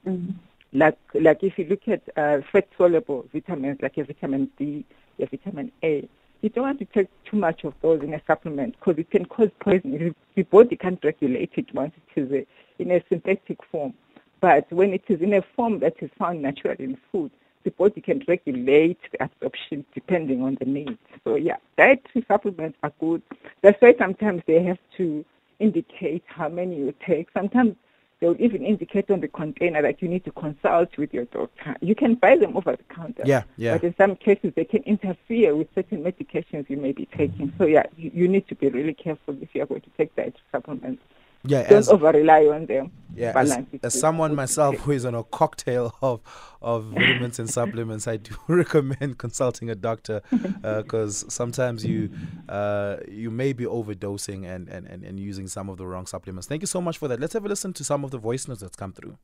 [0.72, 4.84] like like if you look at uh, fat soluble vitamins like a vitamin D,
[5.18, 6.08] a vitamin A,
[6.42, 9.24] you don't want to take too much of those in a supplement because it can
[9.24, 10.14] cause poisoning.
[10.34, 12.46] The body can't regulate it once it is a,
[12.82, 13.94] in a synthetic form.
[14.40, 17.30] But when it is in a form that is found naturally in food,
[17.64, 20.98] the body can regulate the absorption depending on the needs.
[21.24, 23.22] So yeah, dietary supplements are good.
[23.62, 25.24] That's why sometimes they have to
[25.58, 27.28] indicate how many you take.
[27.34, 27.74] Sometimes
[28.20, 31.76] they will even indicate on the container that you need to consult with your doctor.
[31.80, 33.22] You can buy them over the counter.
[33.24, 33.74] Yeah, yeah.
[33.74, 37.52] But in some cases, they can interfere with certain medications you may be taking.
[37.58, 40.14] So yeah, you, you need to be really careful if you are going to take
[40.16, 41.02] dietary supplements.
[41.48, 42.92] Yeah, don't as- over rely on them.
[43.16, 46.20] Yeah, as, as someone myself who is on a cocktail of
[46.62, 50.20] of vitamins and supplements, I do recommend consulting a doctor
[50.62, 52.10] because sometimes you
[52.48, 56.46] uh, you may be overdosing and, and, and, and using some of the wrong supplements.
[56.46, 57.18] Thank you so much for that.
[57.18, 59.16] Let's have a listen to some of the voice notes that's come through.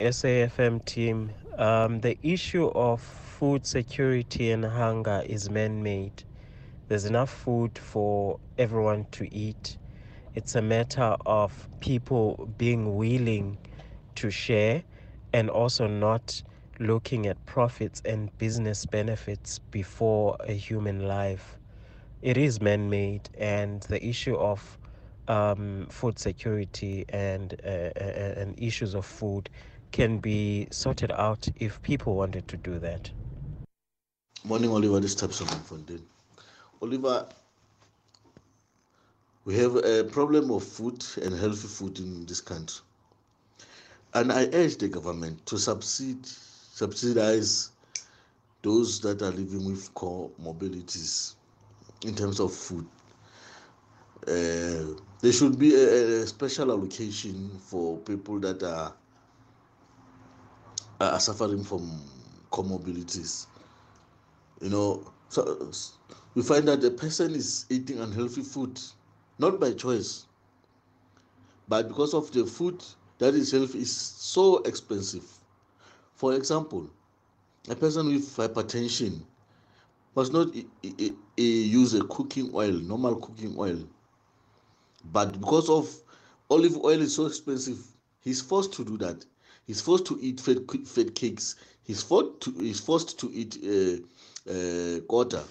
[0.00, 6.24] SAFM team, um, the issue of food security and hunger is man made.
[6.88, 9.76] There's enough food for everyone to eat.
[10.40, 13.58] It's a matter of people being willing
[14.14, 14.82] to share
[15.34, 16.42] and also not
[16.78, 21.58] looking at profits and business benefits before a human life.
[22.22, 24.78] It is man made, and the issue of
[25.28, 27.68] um, food security and, uh,
[28.00, 29.50] uh, and issues of food
[29.92, 33.10] can be sorted out if people wanted to do that.
[34.44, 35.00] Morning, Oliver.
[35.00, 35.72] This type of.
[36.80, 37.26] Oliver,
[39.44, 42.82] we have a problem of food and healthy food in this country.
[44.12, 47.70] And I urge the government to subside, subsidize
[48.62, 51.34] those that are living with comorbidities
[52.04, 52.86] in terms of food.
[54.26, 58.92] Uh, there should be a, a special allocation for people that are,
[61.00, 62.00] are suffering from
[62.50, 63.46] comorbidities.
[64.60, 65.70] You know, so
[66.34, 68.78] we find that a person is eating unhealthy food,
[69.40, 70.26] not by choice,
[71.68, 72.84] but because of the food
[73.18, 75.24] that itself is so expensive.
[76.14, 76.90] For example,
[77.68, 79.22] a person with hypertension
[80.16, 81.42] must not i- i- i-
[81.80, 83.88] use a cooking oil, normal cooking oil,
[85.04, 86.02] but because of
[86.50, 87.78] olive oil is so expensive,
[88.20, 89.24] he's forced to do that.
[89.66, 91.56] He's forced to eat fat, fat cakes.
[91.82, 95.42] He's forced to, he's forced to eat uh, uh, quarter.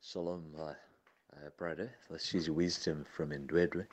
[0.00, 0.52] Shalom,
[1.32, 1.90] uh, brother.
[2.10, 3.86] Let's use wisdom from Ndwedwe.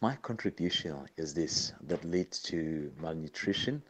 [0.00, 3.82] My contribution is this that leads to malnutrition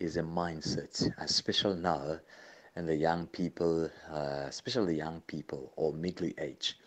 [0.00, 2.20] is a mindset, especially now,
[2.76, 6.78] and the young people, uh, especially young people or middle age,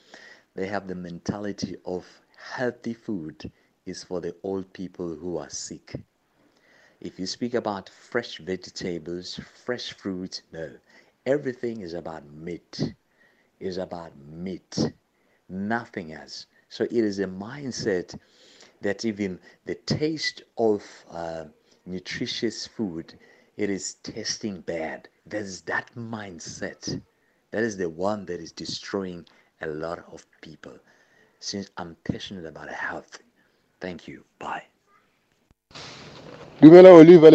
[0.56, 2.06] they have the mentality of
[2.38, 3.52] healthy food
[3.86, 5.96] is for the old people who are sick.
[7.00, 10.72] If you speak about fresh vegetables, fresh fruit, no,
[11.26, 12.94] everything is about meat
[13.60, 14.78] is about meat,
[15.50, 16.46] nothing else.
[16.70, 18.18] So it is a mindset
[18.82, 21.46] that even the taste of uh,
[21.86, 23.18] nutritious food,
[23.56, 25.08] it is tasting bad.
[25.26, 27.02] There's that mindset.
[27.52, 29.26] That is the one that is destroying
[29.62, 30.74] a lot of people.
[31.40, 33.20] Since I'm passionate about health,
[33.80, 34.24] thank you.
[34.40, 34.64] Bye.
[36.62, 37.28] Dumela Oliver.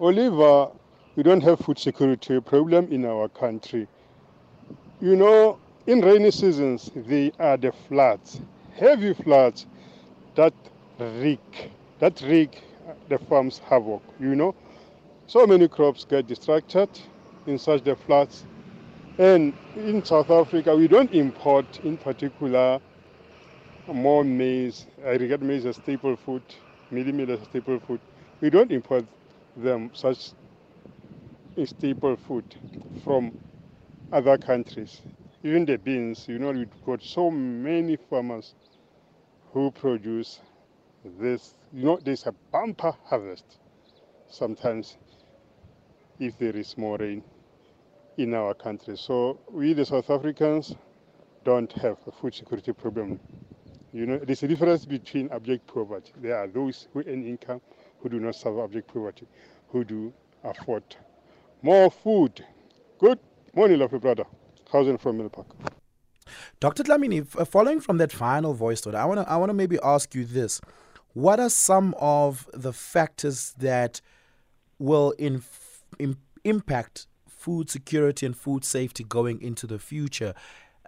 [0.00, 0.70] Oliver,
[1.14, 3.86] we don't have food security problem in our country.
[5.00, 8.40] You know, in rainy seasons, they are the floods,
[8.74, 9.66] heavy floods
[10.34, 10.52] that
[10.98, 11.70] wreak,
[12.00, 12.60] that wreak
[13.08, 14.54] the farms havoc, you know.
[15.28, 16.88] So many crops get distracted
[17.46, 18.44] in such the floods.
[19.18, 22.80] And in South Africa, we don't import, in particular,
[23.86, 24.86] more maize.
[25.04, 26.42] I regard maize as staple food,
[26.92, 28.00] as staple food.
[28.40, 29.04] We don't import
[29.56, 30.32] them such
[31.64, 32.44] staple food
[33.04, 33.32] from
[34.12, 35.00] other countries.
[35.46, 38.56] Even the beans, you know, we've got so many farmers
[39.52, 40.40] who produce
[41.20, 41.54] this.
[41.72, 43.44] You know, there's a bumper harvest
[44.28, 44.96] sometimes
[46.18, 47.22] if there is more rain
[48.16, 48.96] in our country.
[48.96, 50.74] So we, the South Africans,
[51.44, 53.20] don't have a food security problem.
[53.92, 56.10] You know, there's a difference between abject poverty.
[56.20, 57.60] There are those who earn income
[58.00, 59.28] who do not suffer abject poverty,
[59.68, 60.82] who do afford
[61.62, 62.44] more food.
[62.98, 63.20] Good
[63.54, 64.24] morning, lovely brother.
[64.70, 65.46] Cousin from Mill Park.
[66.60, 66.82] Dr.
[66.82, 69.54] Dlamini, f- uh, following from that final voice note, I want to I want to
[69.54, 70.60] maybe ask you this:
[71.14, 74.00] What are some of the factors that
[74.78, 80.34] will inf- im- impact food security and food safety going into the future?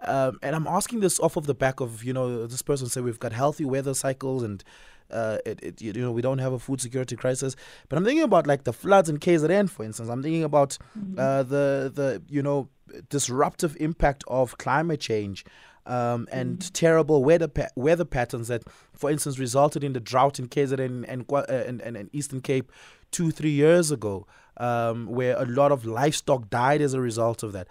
[0.01, 3.03] Um, and I'm asking this off of the back of you know this person said
[3.03, 4.63] we've got healthy weather cycles and
[5.11, 7.55] uh, it, it, you know we don't have a food security crisis.
[7.87, 10.09] But I'm thinking about like the floods in KZN, for instance.
[10.09, 10.77] I'm thinking about
[11.17, 12.69] uh, the the you know
[13.09, 15.45] disruptive impact of climate change.
[15.85, 20.47] Um, and terrible weather pa- weather patterns that, for instance, resulted in the drought in
[20.47, 22.71] KZN and, Kwa- uh, and, and, and Eastern Cape
[23.09, 27.53] two, three years ago, um, where a lot of livestock died as a result of
[27.53, 27.67] that.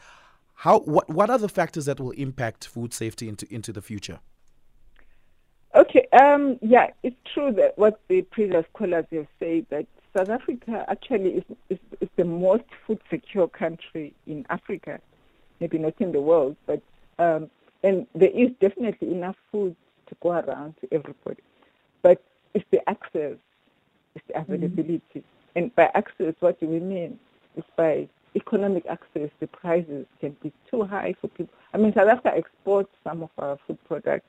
[0.54, 4.18] How what what are the factors that will impact food safety into into the future?
[5.88, 10.84] Okay, um, yeah, it's true that what the previous callers have said that South Africa
[10.86, 15.00] actually is, is, is the most food secure country in Africa,
[15.60, 16.82] maybe not in the world, but
[17.18, 17.50] um,
[17.82, 19.74] and there is definitely enough food
[20.08, 21.42] to go around to everybody.
[22.02, 22.22] But
[22.52, 23.36] it's the access,
[24.14, 25.00] it's the availability.
[25.16, 25.20] Mm-hmm.
[25.56, 27.18] And by access, what do we mean?
[27.56, 29.30] It's by economic access.
[29.40, 31.54] The prices can be too high for people.
[31.72, 34.26] I mean, South Africa exports some of our food products.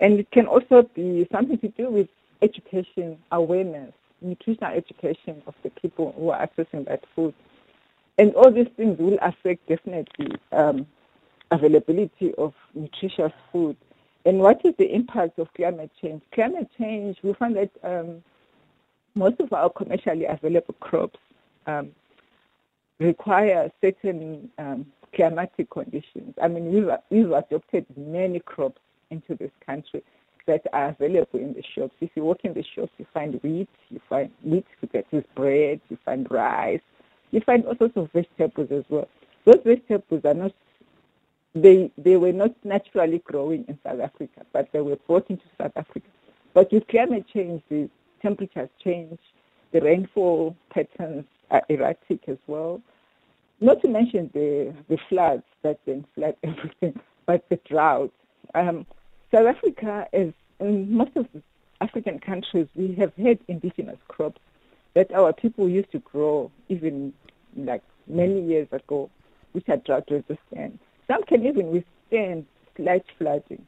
[0.00, 2.08] And it can also be something to do with
[2.42, 7.34] education, awareness, nutritional education of the people who are accessing that food.
[8.18, 10.86] And all these things will affect definitely um,
[11.50, 13.76] availability of nutritious food.
[14.24, 16.22] And what is the impact of climate change?
[16.32, 18.22] Climate change, we find that um,
[19.14, 21.18] most of our commercially available crops
[21.66, 21.90] um,
[22.98, 26.34] require certain um, climatic conditions.
[26.42, 30.02] I mean, we've, we've adopted many crops into this country
[30.46, 31.94] that are available in the shops.
[32.00, 35.24] If you walk in the shops, you find wheat, you find wheat to get with
[35.34, 36.80] bread, you find rice,
[37.30, 39.08] you find all sorts of vegetables as well.
[39.44, 40.52] Those vegetables are not
[41.54, 45.72] they they were not naturally growing in South Africa, but they were brought into South
[45.76, 46.06] Africa.
[46.52, 47.88] But with climate change, the
[48.22, 49.18] temperatures change,
[49.72, 52.80] the rainfall patterns are erratic as well.
[53.60, 58.12] Not to mention the the floods that then flood everything, but the drought.
[58.54, 58.86] Um,
[59.32, 61.42] South Africa, as in most of the
[61.80, 64.40] African countries, we have had indigenous crops
[64.94, 67.12] that our people used to grow even
[67.56, 69.10] like many years ago,
[69.52, 70.80] which are drought resistant.
[71.08, 73.66] Some can even withstand slight flooding.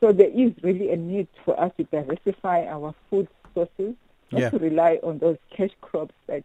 [0.00, 3.94] So there is really a need for us to diversify our food sources,
[4.30, 4.50] not yeah.
[4.50, 6.44] to rely on those cash crops that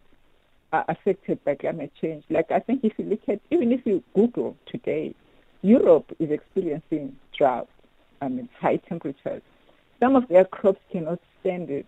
[0.72, 2.24] are affected by climate change.
[2.30, 5.14] Like I think if you look at, even if you Google today,
[5.60, 7.68] Europe is experiencing drought,
[8.22, 9.42] I mean high temperatures.
[10.00, 11.86] Some of their crops cannot stand it,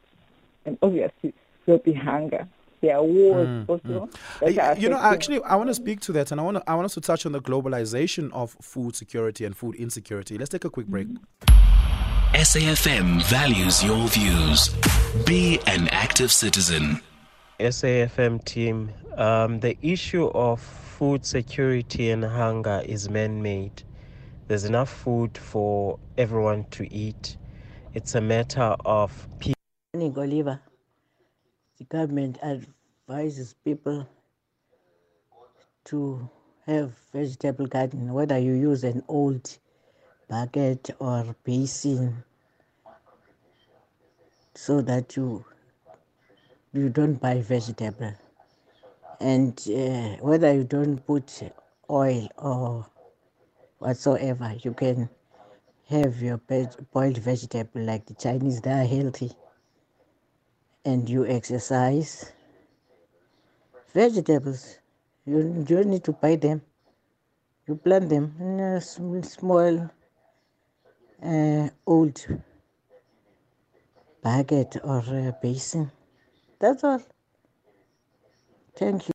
[0.66, 1.32] and obviously
[1.64, 2.46] there'll be hunger
[2.84, 4.08] their wars mm, also.
[4.40, 4.80] Mm.
[4.80, 6.86] You know, actually, I want to speak to that, and I want to I want
[6.86, 10.36] us to touch on the globalization of food security and food insecurity.
[10.36, 11.08] Let's take a quick break.
[12.34, 14.68] SAFM values your views.
[15.24, 17.00] Be an active citizen.
[17.60, 23.84] SAFM team, um, the issue of food security and hunger is man-made.
[24.46, 27.38] There's enough food for everyone to eat.
[27.94, 29.54] It's a matter of people.
[29.94, 30.58] The
[31.88, 34.06] government advises people
[35.84, 36.28] to
[36.66, 39.58] have vegetable garden, whether you use an old
[40.28, 42.22] bucket or basin,
[44.54, 45.42] so that you
[46.74, 48.12] you don't buy vegetable,
[49.20, 51.42] and uh, whether you don't put
[51.88, 52.86] oil or
[53.84, 55.08] whatsoever, you can
[55.90, 56.38] have your
[56.92, 58.60] boiled vegetable like the Chinese.
[58.60, 59.32] They are healthy
[60.84, 62.32] and you exercise,
[63.92, 64.78] vegetables,
[65.26, 66.62] you don't need to buy them.
[67.66, 69.90] You plant them in a small,
[71.22, 72.26] uh, old
[74.22, 75.02] bucket or
[75.42, 75.90] basin.
[76.58, 77.02] That's all.
[78.76, 79.13] Thank you.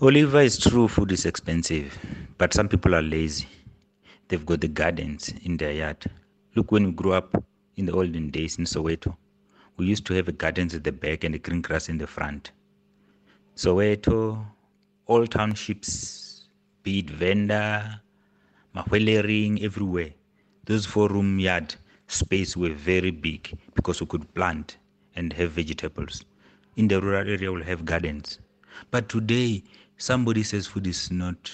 [0.00, 1.98] Oliver, is true food is expensive,
[2.38, 3.48] but some people are lazy.
[4.28, 6.08] They've got the gardens in their yard.
[6.54, 7.42] Look, when we grew up
[7.74, 9.16] in the olden days in Soweto,
[9.76, 12.52] we used to have gardens at the back and the green grass in the front.
[13.56, 14.46] Soweto,
[15.06, 16.46] all townships,
[16.84, 18.00] be it Venda,
[18.76, 20.10] Mahwelereng, everywhere.
[20.66, 21.74] Those four room yard
[22.06, 24.76] space were very big because we could plant
[25.16, 26.24] and have vegetables.
[26.76, 28.38] In the rural area, we'll have gardens.
[28.92, 29.64] But today,
[29.98, 31.50] somebody says food is not,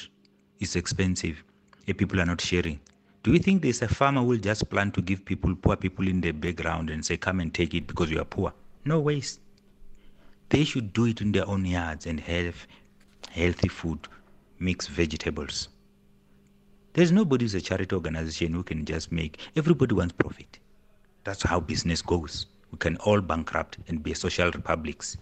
[0.60, 1.42] is expensive,
[1.86, 2.78] and people are not sharing.
[3.22, 6.06] Do you think there's a farmer who will just plan to give people, poor people
[6.06, 8.52] in the background and say, come and take it because you are poor?
[8.84, 9.40] No waste.
[10.50, 12.54] They should do it in their own yards and have
[13.30, 13.98] healthy food,
[14.58, 15.68] mixed vegetables.
[16.92, 20.58] There's nobody who's a charity organization who can just make, everybody wants profit.
[21.24, 22.46] That's how business goes.
[22.70, 25.16] We can all bankrupt and be social republics.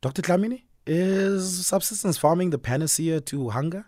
[0.00, 0.22] Dr.
[0.22, 3.86] Dlamini, is subsistence farming the panacea to hunger?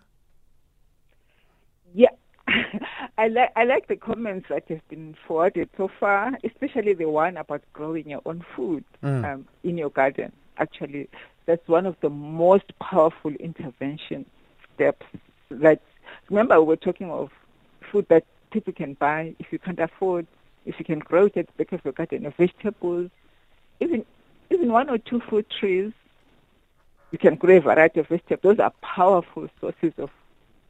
[1.93, 2.09] Yeah,
[3.17, 7.37] I like I like the comments that have been forwarded so far, especially the one
[7.37, 9.25] about growing your own food mm.
[9.25, 10.31] um, in your garden.
[10.57, 11.09] Actually,
[11.45, 14.25] that's one of the most powerful intervention
[14.75, 15.05] steps.
[15.49, 15.81] That
[16.29, 17.29] remember we were talking of
[17.91, 20.27] food that people can buy if you can't afford,
[20.65, 23.09] if you can grow it at the back of your garden, of vegetables,
[23.79, 24.05] even
[24.51, 25.91] even one or two fruit trees.
[27.11, 28.57] You can grow a variety of vegetables.
[28.57, 30.09] Those are powerful sources of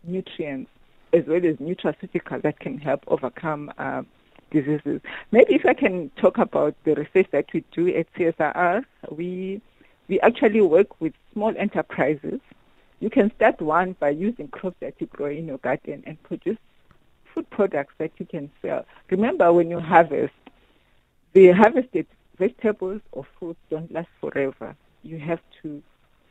[0.04, 0.70] nutrients
[1.14, 4.04] as well as nutraceuticals that can help overcome uh,
[4.52, 5.02] diseases.
[5.32, 9.62] Maybe if I can talk about the research that we do at CSIR, we
[10.08, 12.40] we actually work with small enterprises.
[13.00, 16.58] You can start one by using crops that you grow in your garden and produce
[17.34, 18.86] food products that you can sell.
[19.10, 20.34] Remember, when you harvest,
[21.34, 22.08] the harvested
[22.38, 24.76] vegetables or fruits don't last forever.
[25.04, 25.84] You have to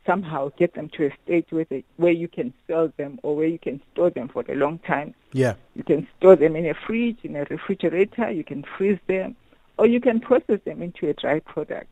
[0.07, 3.47] somehow get them to a state where they, where you can sell them or where
[3.47, 5.13] you can store them for a long time.
[5.33, 5.53] Yeah.
[5.75, 8.31] You can store them in a fridge, in a refrigerator.
[8.31, 9.35] You can freeze them,
[9.77, 11.89] or you can process them into a dry product.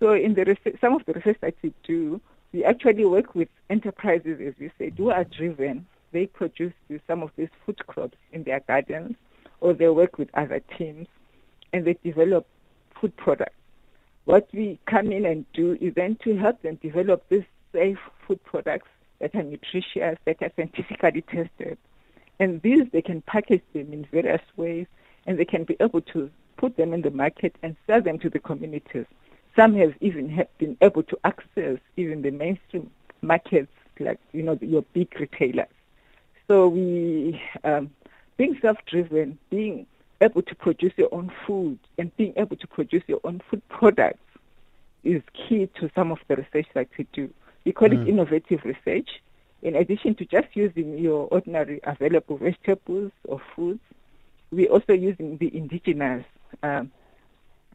[0.00, 2.20] So in the research, some of the research that we do,
[2.52, 5.86] we actually work with enterprises, as you said, who are driven.
[6.12, 6.72] They produce
[7.06, 9.16] some of these food crops in their gardens,
[9.60, 11.08] or they work with other teams,
[11.72, 12.46] and they develop
[12.98, 13.57] food products.
[14.28, 18.44] What we come in and do is then to help them develop these safe food
[18.44, 21.78] products that are nutritious, that are scientifically tested.
[22.38, 24.86] And these, they can package them in various ways,
[25.26, 28.28] and they can be able to put them in the market and sell them to
[28.28, 29.06] the communities.
[29.56, 32.90] Some have even have been able to access even the mainstream
[33.22, 35.72] markets, like you know your big retailers.
[36.48, 37.92] So we, um,
[38.36, 39.86] being self-driven, being
[40.20, 44.18] able to produce your own food, and being able to produce your own food products
[45.04, 47.32] is key to some of the research that we do.
[47.64, 48.02] We call Mm.
[48.02, 49.08] it innovative research.
[49.62, 53.80] In addition to just using your ordinary available vegetables or foods,
[54.50, 56.24] we're also using the indigenous
[56.62, 56.90] um,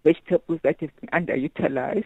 [0.04, 2.06] vegetables that have been underutilized.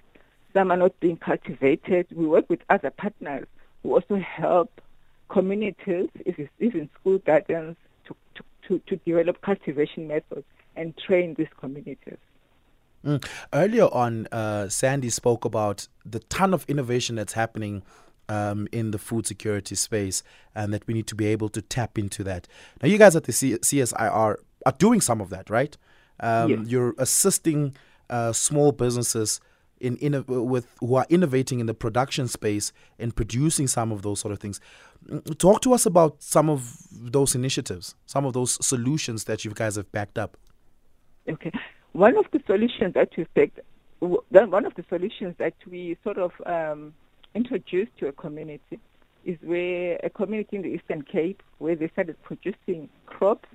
[0.53, 2.07] Some are not being cultivated.
[2.11, 3.47] We work with other partners
[3.83, 4.81] who also help
[5.29, 7.75] communities, if it's even school gardens,
[8.05, 10.45] to, to, to, to develop cultivation methods
[10.75, 12.17] and train these communities.
[13.05, 13.25] Mm.
[13.53, 17.83] Earlier on, uh, Sandy spoke about the ton of innovation that's happening
[18.29, 21.97] um, in the food security space, and that we need to be able to tap
[21.97, 22.47] into that.
[22.81, 25.77] Now, you guys at the C- CSIR are doing some of that, right?
[26.19, 26.59] Um, Yes.
[26.67, 27.75] You're assisting
[28.09, 29.39] uh, small businesses
[29.79, 34.19] in inno- with who are innovating in the production space and producing some of those
[34.19, 34.59] sort of things.
[35.37, 39.75] Talk to us about some of those initiatives, some of those solutions that you guys
[39.75, 40.37] have backed up.
[41.29, 41.51] Okay.
[41.93, 43.59] One of the solutions that we picked,
[43.99, 46.93] one of the solutions that we sort of um,
[47.33, 48.79] introduced to a community
[49.25, 53.49] is where a community in the Eastern Cape, where they started producing crops,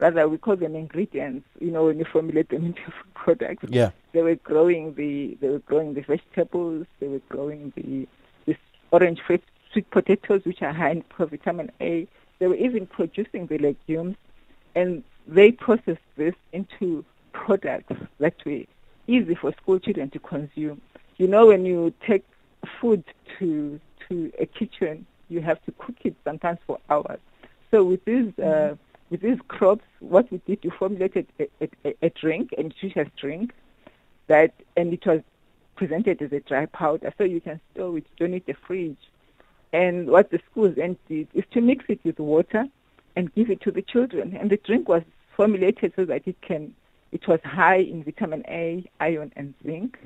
[0.00, 1.46] rather we call them ingredients.
[1.60, 3.64] You know, when you formulate them into food products.
[3.68, 3.90] Yeah.
[4.12, 6.86] They were growing the they were growing the vegetables.
[7.00, 8.08] They were growing the
[8.46, 8.56] the
[8.90, 9.42] orange fruit,
[9.78, 12.08] sweet potatoes, which are high in vitamin A.
[12.40, 14.16] They were even producing the legumes,
[14.74, 18.62] and they processed this into products that were
[19.06, 20.80] easy for school children to consume.
[21.18, 22.24] You know, when you take
[22.80, 23.04] food
[23.38, 27.20] to to a kitchen, you have to cook it sometimes for hours.
[27.70, 28.74] So with these uh,
[29.10, 31.48] with these crops, what we did, we formulated a,
[31.84, 33.52] a, a drink, a nutritious drink,
[34.26, 35.20] that and it was
[35.76, 38.06] presented as a dry powder, so you can store it.
[38.16, 38.96] Don't need a fridge.
[39.72, 42.66] And what the schools then did is to mix it with water
[43.16, 44.36] and give it to the children.
[44.36, 45.02] And the drink was
[45.36, 46.74] formulated so that it can
[47.10, 49.98] it was high in vitamin A, iron, and zinc.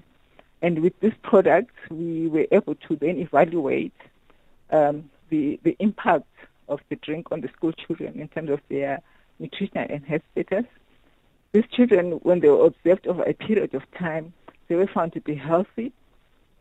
[0.63, 3.95] And with this product, we were able to then evaluate
[4.71, 6.27] um, the the impact
[6.69, 9.01] of the drink on the school children in terms of their
[9.39, 10.65] nutritional and health status.
[11.53, 14.33] These children, when they were observed over a period of time,
[14.69, 15.93] they were found to be healthy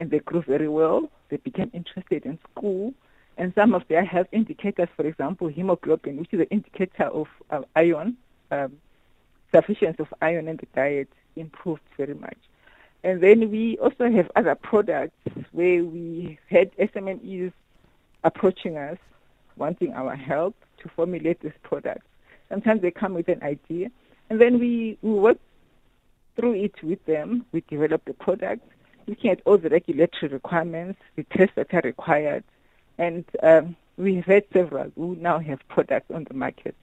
[0.02, 1.10] and they grew very well.
[1.30, 2.94] They became interested in school.
[3.38, 7.62] And some of their health indicators, for example, hemoglobin, which is an indicator of uh,
[7.76, 8.18] iron,
[8.50, 8.74] um,
[9.54, 12.38] sufficiency of iron in the diet, improved very much.
[13.04, 15.16] And then we also have other products
[15.52, 17.54] where we had SMMEs
[18.24, 18.98] approaching us,
[19.56, 22.06] wanting our help to formulate these products.
[22.50, 23.92] Sometimes they come with an idea,
[24.32, 25.38] and then we, we work
[26.36, 27.46] through it with them.
[27.52, 28.68] We develop the product,
[29.08, 32.44] looking at all the regulatory requirements, the tests that are required,
[32.98, 36.76] and um, we've had several who now have products on the market.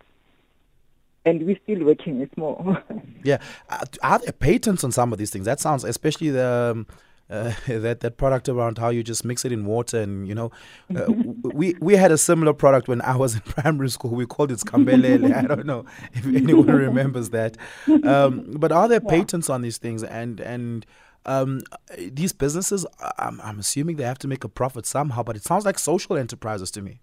[1.25, 2.83] And we're still working with more.
[3.25, 3.39] Yeah,
[3.69, 5.45] uh, are there patents on some of these things?
[5.45, 6.87] That sounds, especially the um,
[7.31, 10.51] uh, that that product around how you just mix it in water and you know,
[10.97, 11.13] uh,
[11.43, 14.13] we we had a similar product when I was in primary school.
[14.13, 15.35] We called it skambelele.
[15.35, 17.57] I don't know if anyone remembers that.
[18.05, 20.03] Um, but are there patents on these things?
[20.03, 20.87] And and
[21.29, 21.61] um,
[21.97, 22.87] these businesses,
[23.19, 25.23] I'm, I'm assuming they have to make a profit somehow.
[25.23, 27.01] But it sounds like social enterprises to me.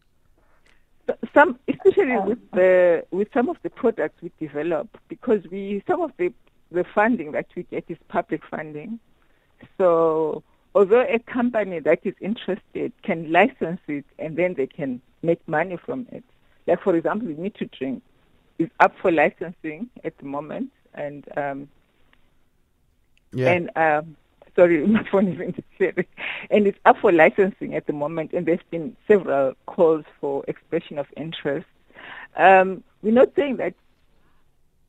[1.33, 6.11] some especially with the with some of the products we develop because we some of
[6.17, 6.33] the
[6.71, 8.99] the funding that we get is public funding
[9.77, 15.45] so although a company that is interested can license it and then they can make
[15.47, 16.23] money from it
[16.67, 18.01] like for example the need to drink
[18.57, 21.67] is up for licensing at the moment and um
[23.35, 23.51] Yeah.
[23.51, 24.15] and um
[24.55, 25.53] sorry my phone is
[26.49, 30.97] and it's up for licensing at the moment and there's been several calls for expression
[30.97, 31.67] of interest
[32.37, 33.73] um we're not saying that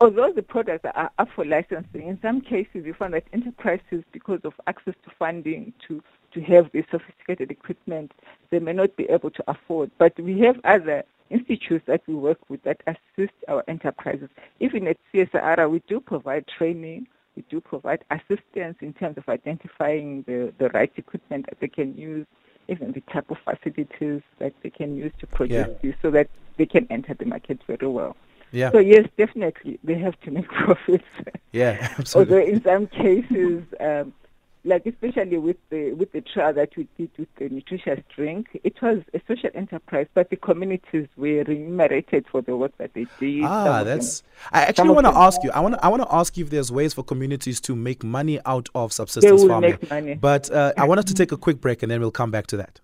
[0.01, 4.41] although the products are up for licensing, in some cases we find that enterprises, because
[4.45, 8.13] of access to funding to, to have this sophisticated equipment,
[8.51, 9.91] they may not be able to afford.
[9.99, 14.29] But we have other institutes that we work with that assist our enterprises.
[14.61, 20.25] Even at CSIR, we do provide training, we do provide assistance in terms of identifying
[20.27, 22.27] the, the right equipment that they can use,
[22.69, 25.75] even the type of facilities that they can use to produce Yeah.
[25.83, 28.17] this so that they can enter the market very well.
[28.53, 28.73] Yeah.
[28.73, 31.05] So yes, definitely they have to make profits.
[31.53, 32.35] Yeah, absolutely.
[32.37, 34.15] Although in some cases, um,
[34.67, 38.75] like especially with the with the trial that we did with the nutritious drink, it
[38.83, 43.45] was a social enterprise, but the communities were remunerated for the work that they did.
[43.45, 44.23] Ah, of them- that's.
[44.53, 45.51] I actually want to ask you.
[45.53, 45.85] I want to.
[45.85, 48.93] I want to ask you if there's ways for communities to make money out of
[48.93, 49.71] subsistence they will farming.
[49.71, 50.15] make money.
[50.15, 52.57] But uh, I wanted to take a quick break and then we'll come back to
[52.57, 52.81] that.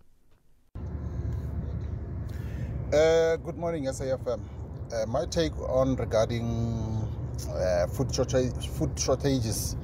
[2.92, 4.40] Uh, good morning, SAFM.
[4.92, 7.08] Uh, my take on regarding
[7.48, 9.76] uh, food, shortage, food shortages,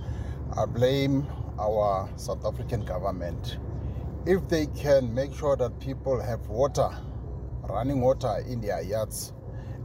[0.57, 1.27] I blame
[1.59, 3.59] our South African government.
[4.27, 6.91] If they can make sure that people have water,
[7.69, 9.33] running water in their yards,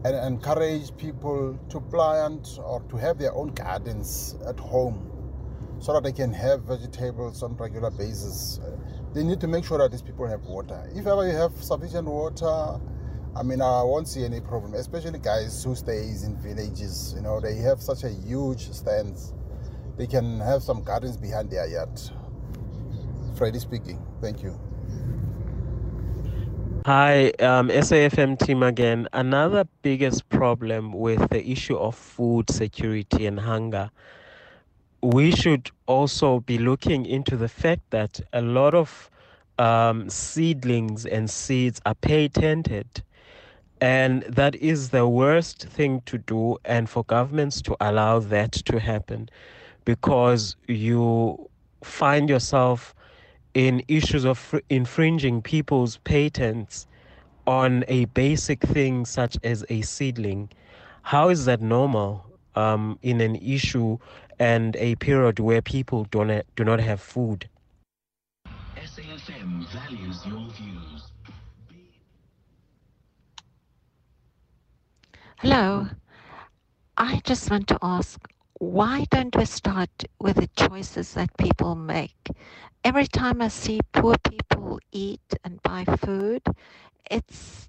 [0.05, 5.09] and encourage people to plant or to have their own gardens at home
[5.79, 8.59] so that they can have vegetables on regular basis.
[9.13, 10.89] They need to make sure that these people have water.
[10.93, 12.79] If ever you have sufficient water,
[13.35, 17.13] I mean, I won't see any problem, especially guys who stays in villages.
[17.15, 19.33] You know, they have such a huge stands.
[19.97, 22.01] They can have some gardens behind their yard.
[23.35, 24.03] Freddy speaking.
[24.21, 24.59] Thank you.
[26.85, 29.07] Hi, um, SAFM team again.
[29.13, 33.89] Another biggest problem with the issue of food security and hunger,
[35.01, 39.09] we should also be looking into the fact that a lot of
[39.59, 43.03] um, seedlings and seeds are patented.
[43.79, 48.79] And that is the worst thing to do, and for governments to allow that to
[48.79, 49.29] happen
[49.85, 51.49] because you
[51.83, 52.93] find yourself
[53.53, 56.87] in issues of fr- infringing people's patents
[57.45, 60.49] on a basic thing such as a seedling.
[61.03, 62.25] How is that normal
[62.55, 63.97] um, in an issue
[64.39, 67.49] and a period where people do not, do not have food?
[68.77, 71.11] SAFM values your views.
[75.37, 75.87] Hello.
[76.97, 78.19] I just want to ask
[78.63, 82.29] why don't we start with the choices that people make?
[82.85, 86.41] Every time I see poor people eat and buy food,
[87.11, 87.67] it's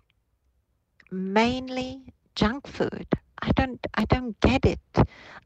[1.11, 3.09] mainly junk food.
[3.43, 4.79] I don't I don't get it.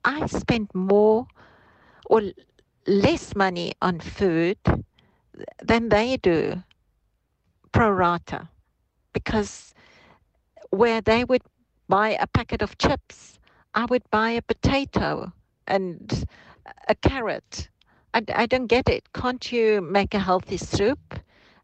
[0.05, 1.26] I spend more
[2.11, 2.20] or
[2.86, 4.59] less money on food
[5.62, 6.62] than they do
[7.72, 8.51] pro rata
[9.14, 9.72] because
[10.68, 11.42] where they would
[11.88, 13.38] buy a packet of chips,
[13.74, 15.32] I would buy a potato
[15.68, 16.24] and
[16.88, 17.68] a carrot.
[18.14, 19.12] I, I don't get it.
[19.12, 21.20] Can't you make a healthy soup?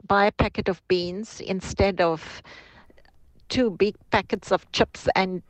[0.06, 2.42] Buy a packet of beans instead of
[3.48, 5.42] two big packets of chips and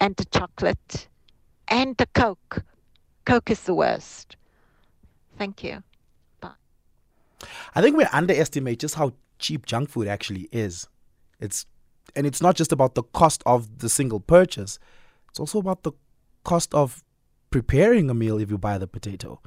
[0.00, 1.08] and a chocolate
[1.68, 2.62] and a Coke.
[3.24, 4.36] Coke is the worst.
[5.36, 5.82] Thank you.
[6.40, 6.52] Bye.
[7.74, 10.88] I think we underestimate just how cheap junk food actually is.
[11.40, 11.66] It's
[12.16, 14.78] and it's not just about the cost of the single purchase.
[15.28, 15.92] It's also about the
[16.44, 17.04] cost of
[17.50, 19.40] preparing a meal if you buy the potato.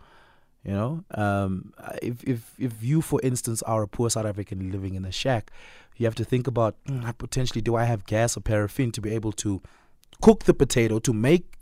[0.63, 1.73] You know, um,
[2.03, 5.51] if if if you, for instance, are a poor South African living in a shack,
[5.97, 9.09] you have to think about "Mm, potentially do I have gas or paraffin to be
[9.11, 9.61] able to
[10.21, 11.57] cook the potato to make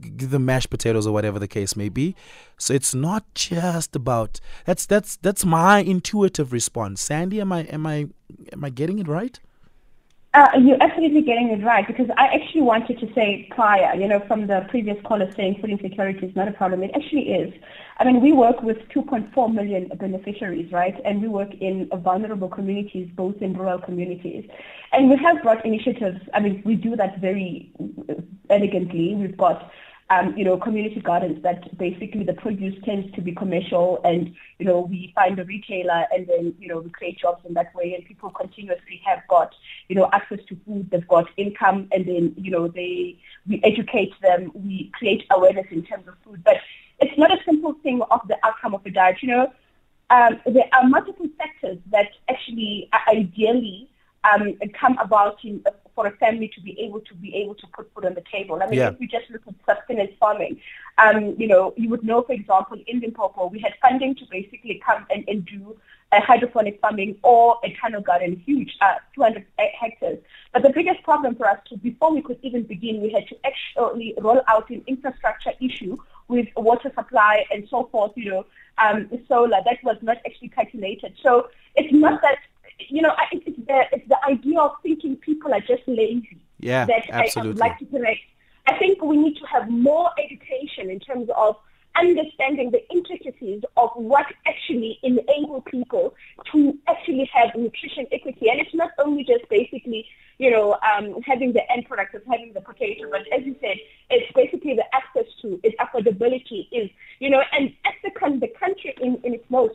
[0.00, 2.14] the mashed potatoes or whatever the case may be.
[2.56, 7.00] So it's not just about that's that's that's my intuitive response.
[7.00, 8.08] Sandy, am I am I
[8.52, 9.38] am I getting it right?
[10.38, 14.22] Uh, you're absolutely getting it right because I actually wanted to say prior, you know,
[14.28, 16.84] from the previous caller saying food insecurity is not a problem.
[16.84, 17.52] It actually is.
[17.98, 20.94] I mean, we work with 2.4 million beneficiaries, right?
[21.04, 24.48] And we work in vulnerable communities, both in rural communities.
[24.92, 26.20] And we have brought initiatives.
[26.32, 27.72] I mean, we do that very
[28.48, 29.16] elegantly.
[29.16, 29.72] We've got
[30.10, 34.64] um, you know, community gardens that basically the produce tends to be commercial and, you
[34.64, 37.94] know, we find a retailer and then, you know, we create jobs in that way
[37.94, 39.54] and people continuously have got,
[39.88, 44.14] you know, access to food, they've got income and then, you know, they, we educate
[44.22, 46.42] them, we create awareness in terms of food.
[46.42, 46.56] But
[47.00, 49.52] it's not a simple thing of the outcome of a diet, you know.
[50.10, 53.90] Um, there are multiple factors that actually ideally
[54.24, 55.62] um, come about in,
[55.98, 58.62] for a family to be able to be able to put food on the table.
[58.62, 58.90] I mean, Yeah.
[58.90, 60.60] if you just look at sustenance farming,
[61.04, 64.80] um, you know, you would know, for example, in Limpopo, we had funding to basically
[64.86, 65.76] come and, and do
[66.12, 69.44] a hydroponic farming or a tunnel garden, huge, uh, 200
[69.80, 70.20] hectares.
[70.52, 73.36] But the biggest problem for us, to, before we could even begin, we had to
[73.44, 75.96] actually roll out an infrastructure issue
[76.28, 78.46] with water supply and so forth, you know,
[78.84, 79.60] um, solar.
[79.64, 81.14] That was not actually calculated.
[81.24, 82.38] So it's not that,
[82.88, 86.86] you know, I- it's the, it's the idea of thinking people are just lazy Yeah,
[86.86, 88.20] that I- I, would like to correct.
[88.66, 91.56] I think we need to have more education in terms of
[91.96, 96.14] understanding the intricacies of what actually enable people
[96.52, 98.50] to actually have nutrition equity.
[98.50, 100.06] And it's not only just basically,
[100.38, 103.78] you know, um, having the end product of having the potato, but as you said,
[104.10, 108.94] it's basically the access to, it's affordability, is, you know, and as the, the country
[109.00, 109.74] in, in its most,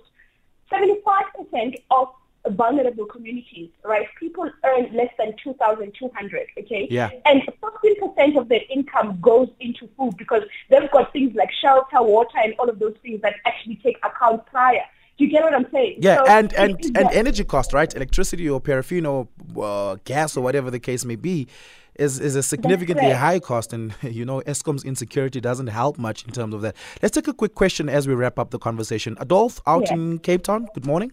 [0.72, 2.10] 75% of
[2.52, 4.06] vulnerable communities, right?
[4.20, 6.88] People earn less than 2,200, okay?
[6.92, 7.10] Yeah.
[7.26, 12.38] And 15% of their income goes into food because they've got things like shelter, water,
[12.44, 14.82] and all of those things that actually take account prior.
[15.18, 15.98] Do you get what I'm saying?
[16.00, 17.94] Yeah, So and and and that- energy cost, right?
[17.96, 19.28] Electricity or paraffin or
[19.62, 21.48] uh, gas or whatever the case may be,
[21.96, 26.32] is is a significantly high cost, and you know Eskom's insecurity doesn't help much in
[26.34, 26.76] terms of that.
[27.04, 29.16] Let's take a quick question as we wrap up the conversation.
[29.22, 29.94] Adolf out Yeah.
[29.94, 30.68] in Cape Town.
[30.74, 31.12] Good morning.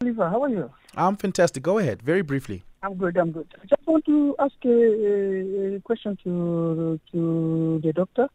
[0.00, 0.70] Oliver, how are you?
[0.96, 1.60] I'm fantastic.
[1.60, 2.62] Go ahead, very briefly.
[2.84, 3.16] I'm good.
[3.16, 3.48] I'm good.
[3.60, 8.28] I just want to ask a, a question to to the doctor.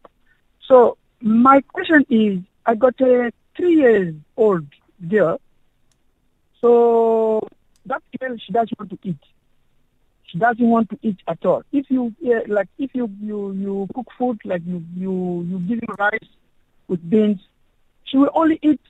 [0.67, 4.65] So my question is, I got a three years old
[5.07, 5.39] girl.
[6.59, 7.47] So
[7.85, 9.23] that girl, she doesn't want to eat.
[10.25, 11.63] She doesn't want to eat at all.
[11.71, 15.79] If you yeah, like, if you you you cook food like you you you give
[15.87, 16.29] her rice
[16.89, 17.39] with beans,
[18.03, 18.81] she will only eat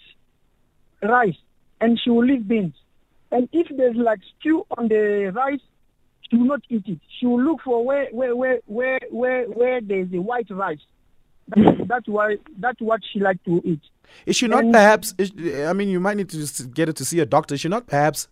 [1.04, 1.38] rice
[1.84, 2.76] and she will leave beans.
[3.32, 5.60] And if there's like stew on the rice,
[6.30, 7.00] she will not eat it.
[7.20, 10.84] She will look for where where where where where, where there's a white rice.
[11.50, 13.82] That's, that's why that's what she like to eat.
[14.26, 15.14] Is she not And- perhaps?
[15.18, 15.32] Is,
[15.72, 17.56] I mean, you might need to just get her to see a doctor.
[17.56, 18.28] Is she not perhaps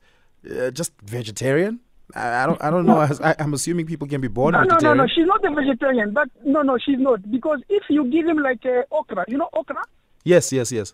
[0.49, 1.79] uh, just vegetarian?
[2.15, 2.61] I, I don't.
[2.65, 2.99] I don't know.
[2.99, 5.07] I, I'm assuming people can be born No, no, no, no.
[5.13, 7.19] She's not a vegetarian, but no, no, she's not.
[7.29, 9.83] Because if you give him like uh, okra, you know okra?
[10.23, 10.93] Yes, yes, yes.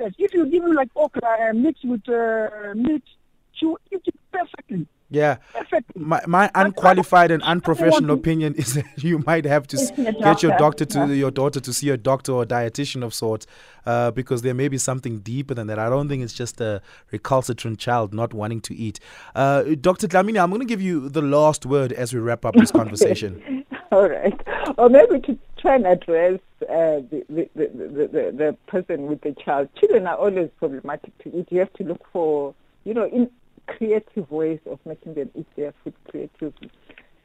[0.00, 0.12] Yes.
[0.18, 3.04] If you give him like okra and mix with uh, meat,
[3.52, 4.86] she will eat it perfectly.
[5.10, 5.36] Yeah.
[5.52, 6.02] Perfectly.
[6.02, 10.12] My, my unqualified and unprofessional opinion is that you might have to s- It's a
[10.28, 11.20] get your doctor doctor, to yeah.
[11.24, 13.46] your daughter to see a doctor or a dietitian of sorts,
[13.86, 15.78] uh, because there may be something deeper than that.
[15.78, 16.82] I don't think it's just a
[17.12, 18.98] recalcitrant child not wanting to eat.
[19.36, 20.08] Uh, Dr.
[20.08, 23.64] Dlamini, I'm going to give you the last word as we wrap up this conversation.
[23.92, 24.40] All right.
[24.78, 29.32] Or maybe to try and address uh, the, the, the, the, the, person with the
[29.32, 29.68] child.
[29.76, 31.48] Children are always problematic to eat.
[31.50, 32.54] You have to look for,
[32.84, 33.30] you know, in
[33.66, 36.70] creative ways of making them eat their food creatively.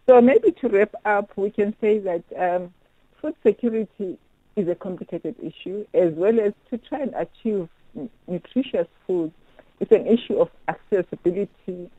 [0.08, 2.74] So maybe to wrap up, we can say that um,
[3.22, 4.18] food security
[4.56, 7.68] is a complicated issue, as well as to try and achieve
[8.28, 9.34] nutritious food.
[9.82, 11.92] It's an issue of accessibility,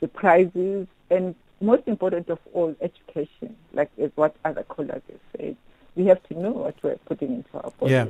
[0.00, 5.56] the prices, and most important of all, education, like as what other callers have said.
[5.96, 7.92] We have to know what we're putting into our body.
[7.92, 8.06] Yeah.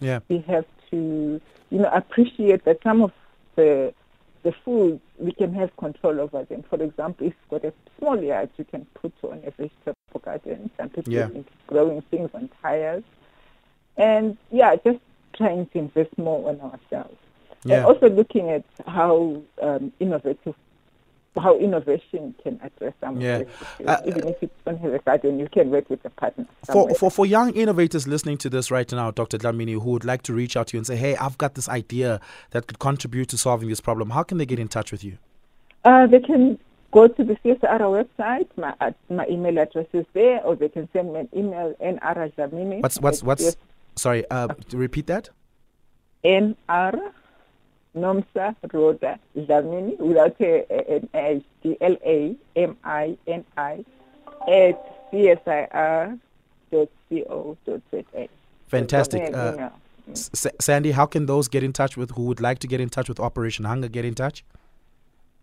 [0.00, 0.20] Yeah.
[0.28, 3.12] We have to, you know, appreciate that some of
[3.56, 3.94] the
[4.42, 6.64] the foods we can have control over them.
[6.68, 10.68] For example, if you've got a small yard, you can put on a vegetable garden.
[10.76, 11.28] Some people Yeah.
[11.68, 13.04] growing things on tires,
[13.96, 14.98] and yeah, just
[15.34, 17.16] trying to invest more on ourselves.
[17.64, 17.76] Yeah.
[17.76, 20.56] And also looking at how um, innovative,
[21.40, 23.36] how innovation can address some Yeah.
[23.38, 23.88] of these issues.
[23.88, 26.46] Uh, Even if you don't have a garden, you can work with a partner.
[26.66, 26.94] For, somewhere.
[26.94, 29.38] for for young innovators listening to this right now, Dr.
[29.38, 31.68] Dlamini, who would like to reach out to you and say, "Hey, I've got this
[31.68, 32.20] idea
[32.50, 35.18] that could contribute to solving this problem," how can they get in touch with you?
[35.84, 36.58] Uh, they can
[36.92, 38.48] go to the CSR website.
[38.56, 41.74] My uh, my email address is there, or they can send me an email.
[41.80, 42.82] Nr Dlamini.
[42.82, 43.56] What's what's what's?
[43.96, 45.30] Sorry, uh, to repeat that.
[46.24, 47.12] Nr
[47.96, 51.42] Nomusa Roda Dlamini without a, a, an H.
[51.62, 53.84] D L A M I N I
[54.48, 56.18] at csir
[56.70, 58.28] dot co dot za.
[58.68, 59.26] Fantastic.
[59.26, 59.70] So drop me an Uh.
[60.10, 62.88] S- Sandy, how can those get in touch with who would like to get in
[62.88, 63.88] touch with Operation Hunger?
[63.88, 64.44] Get in touch.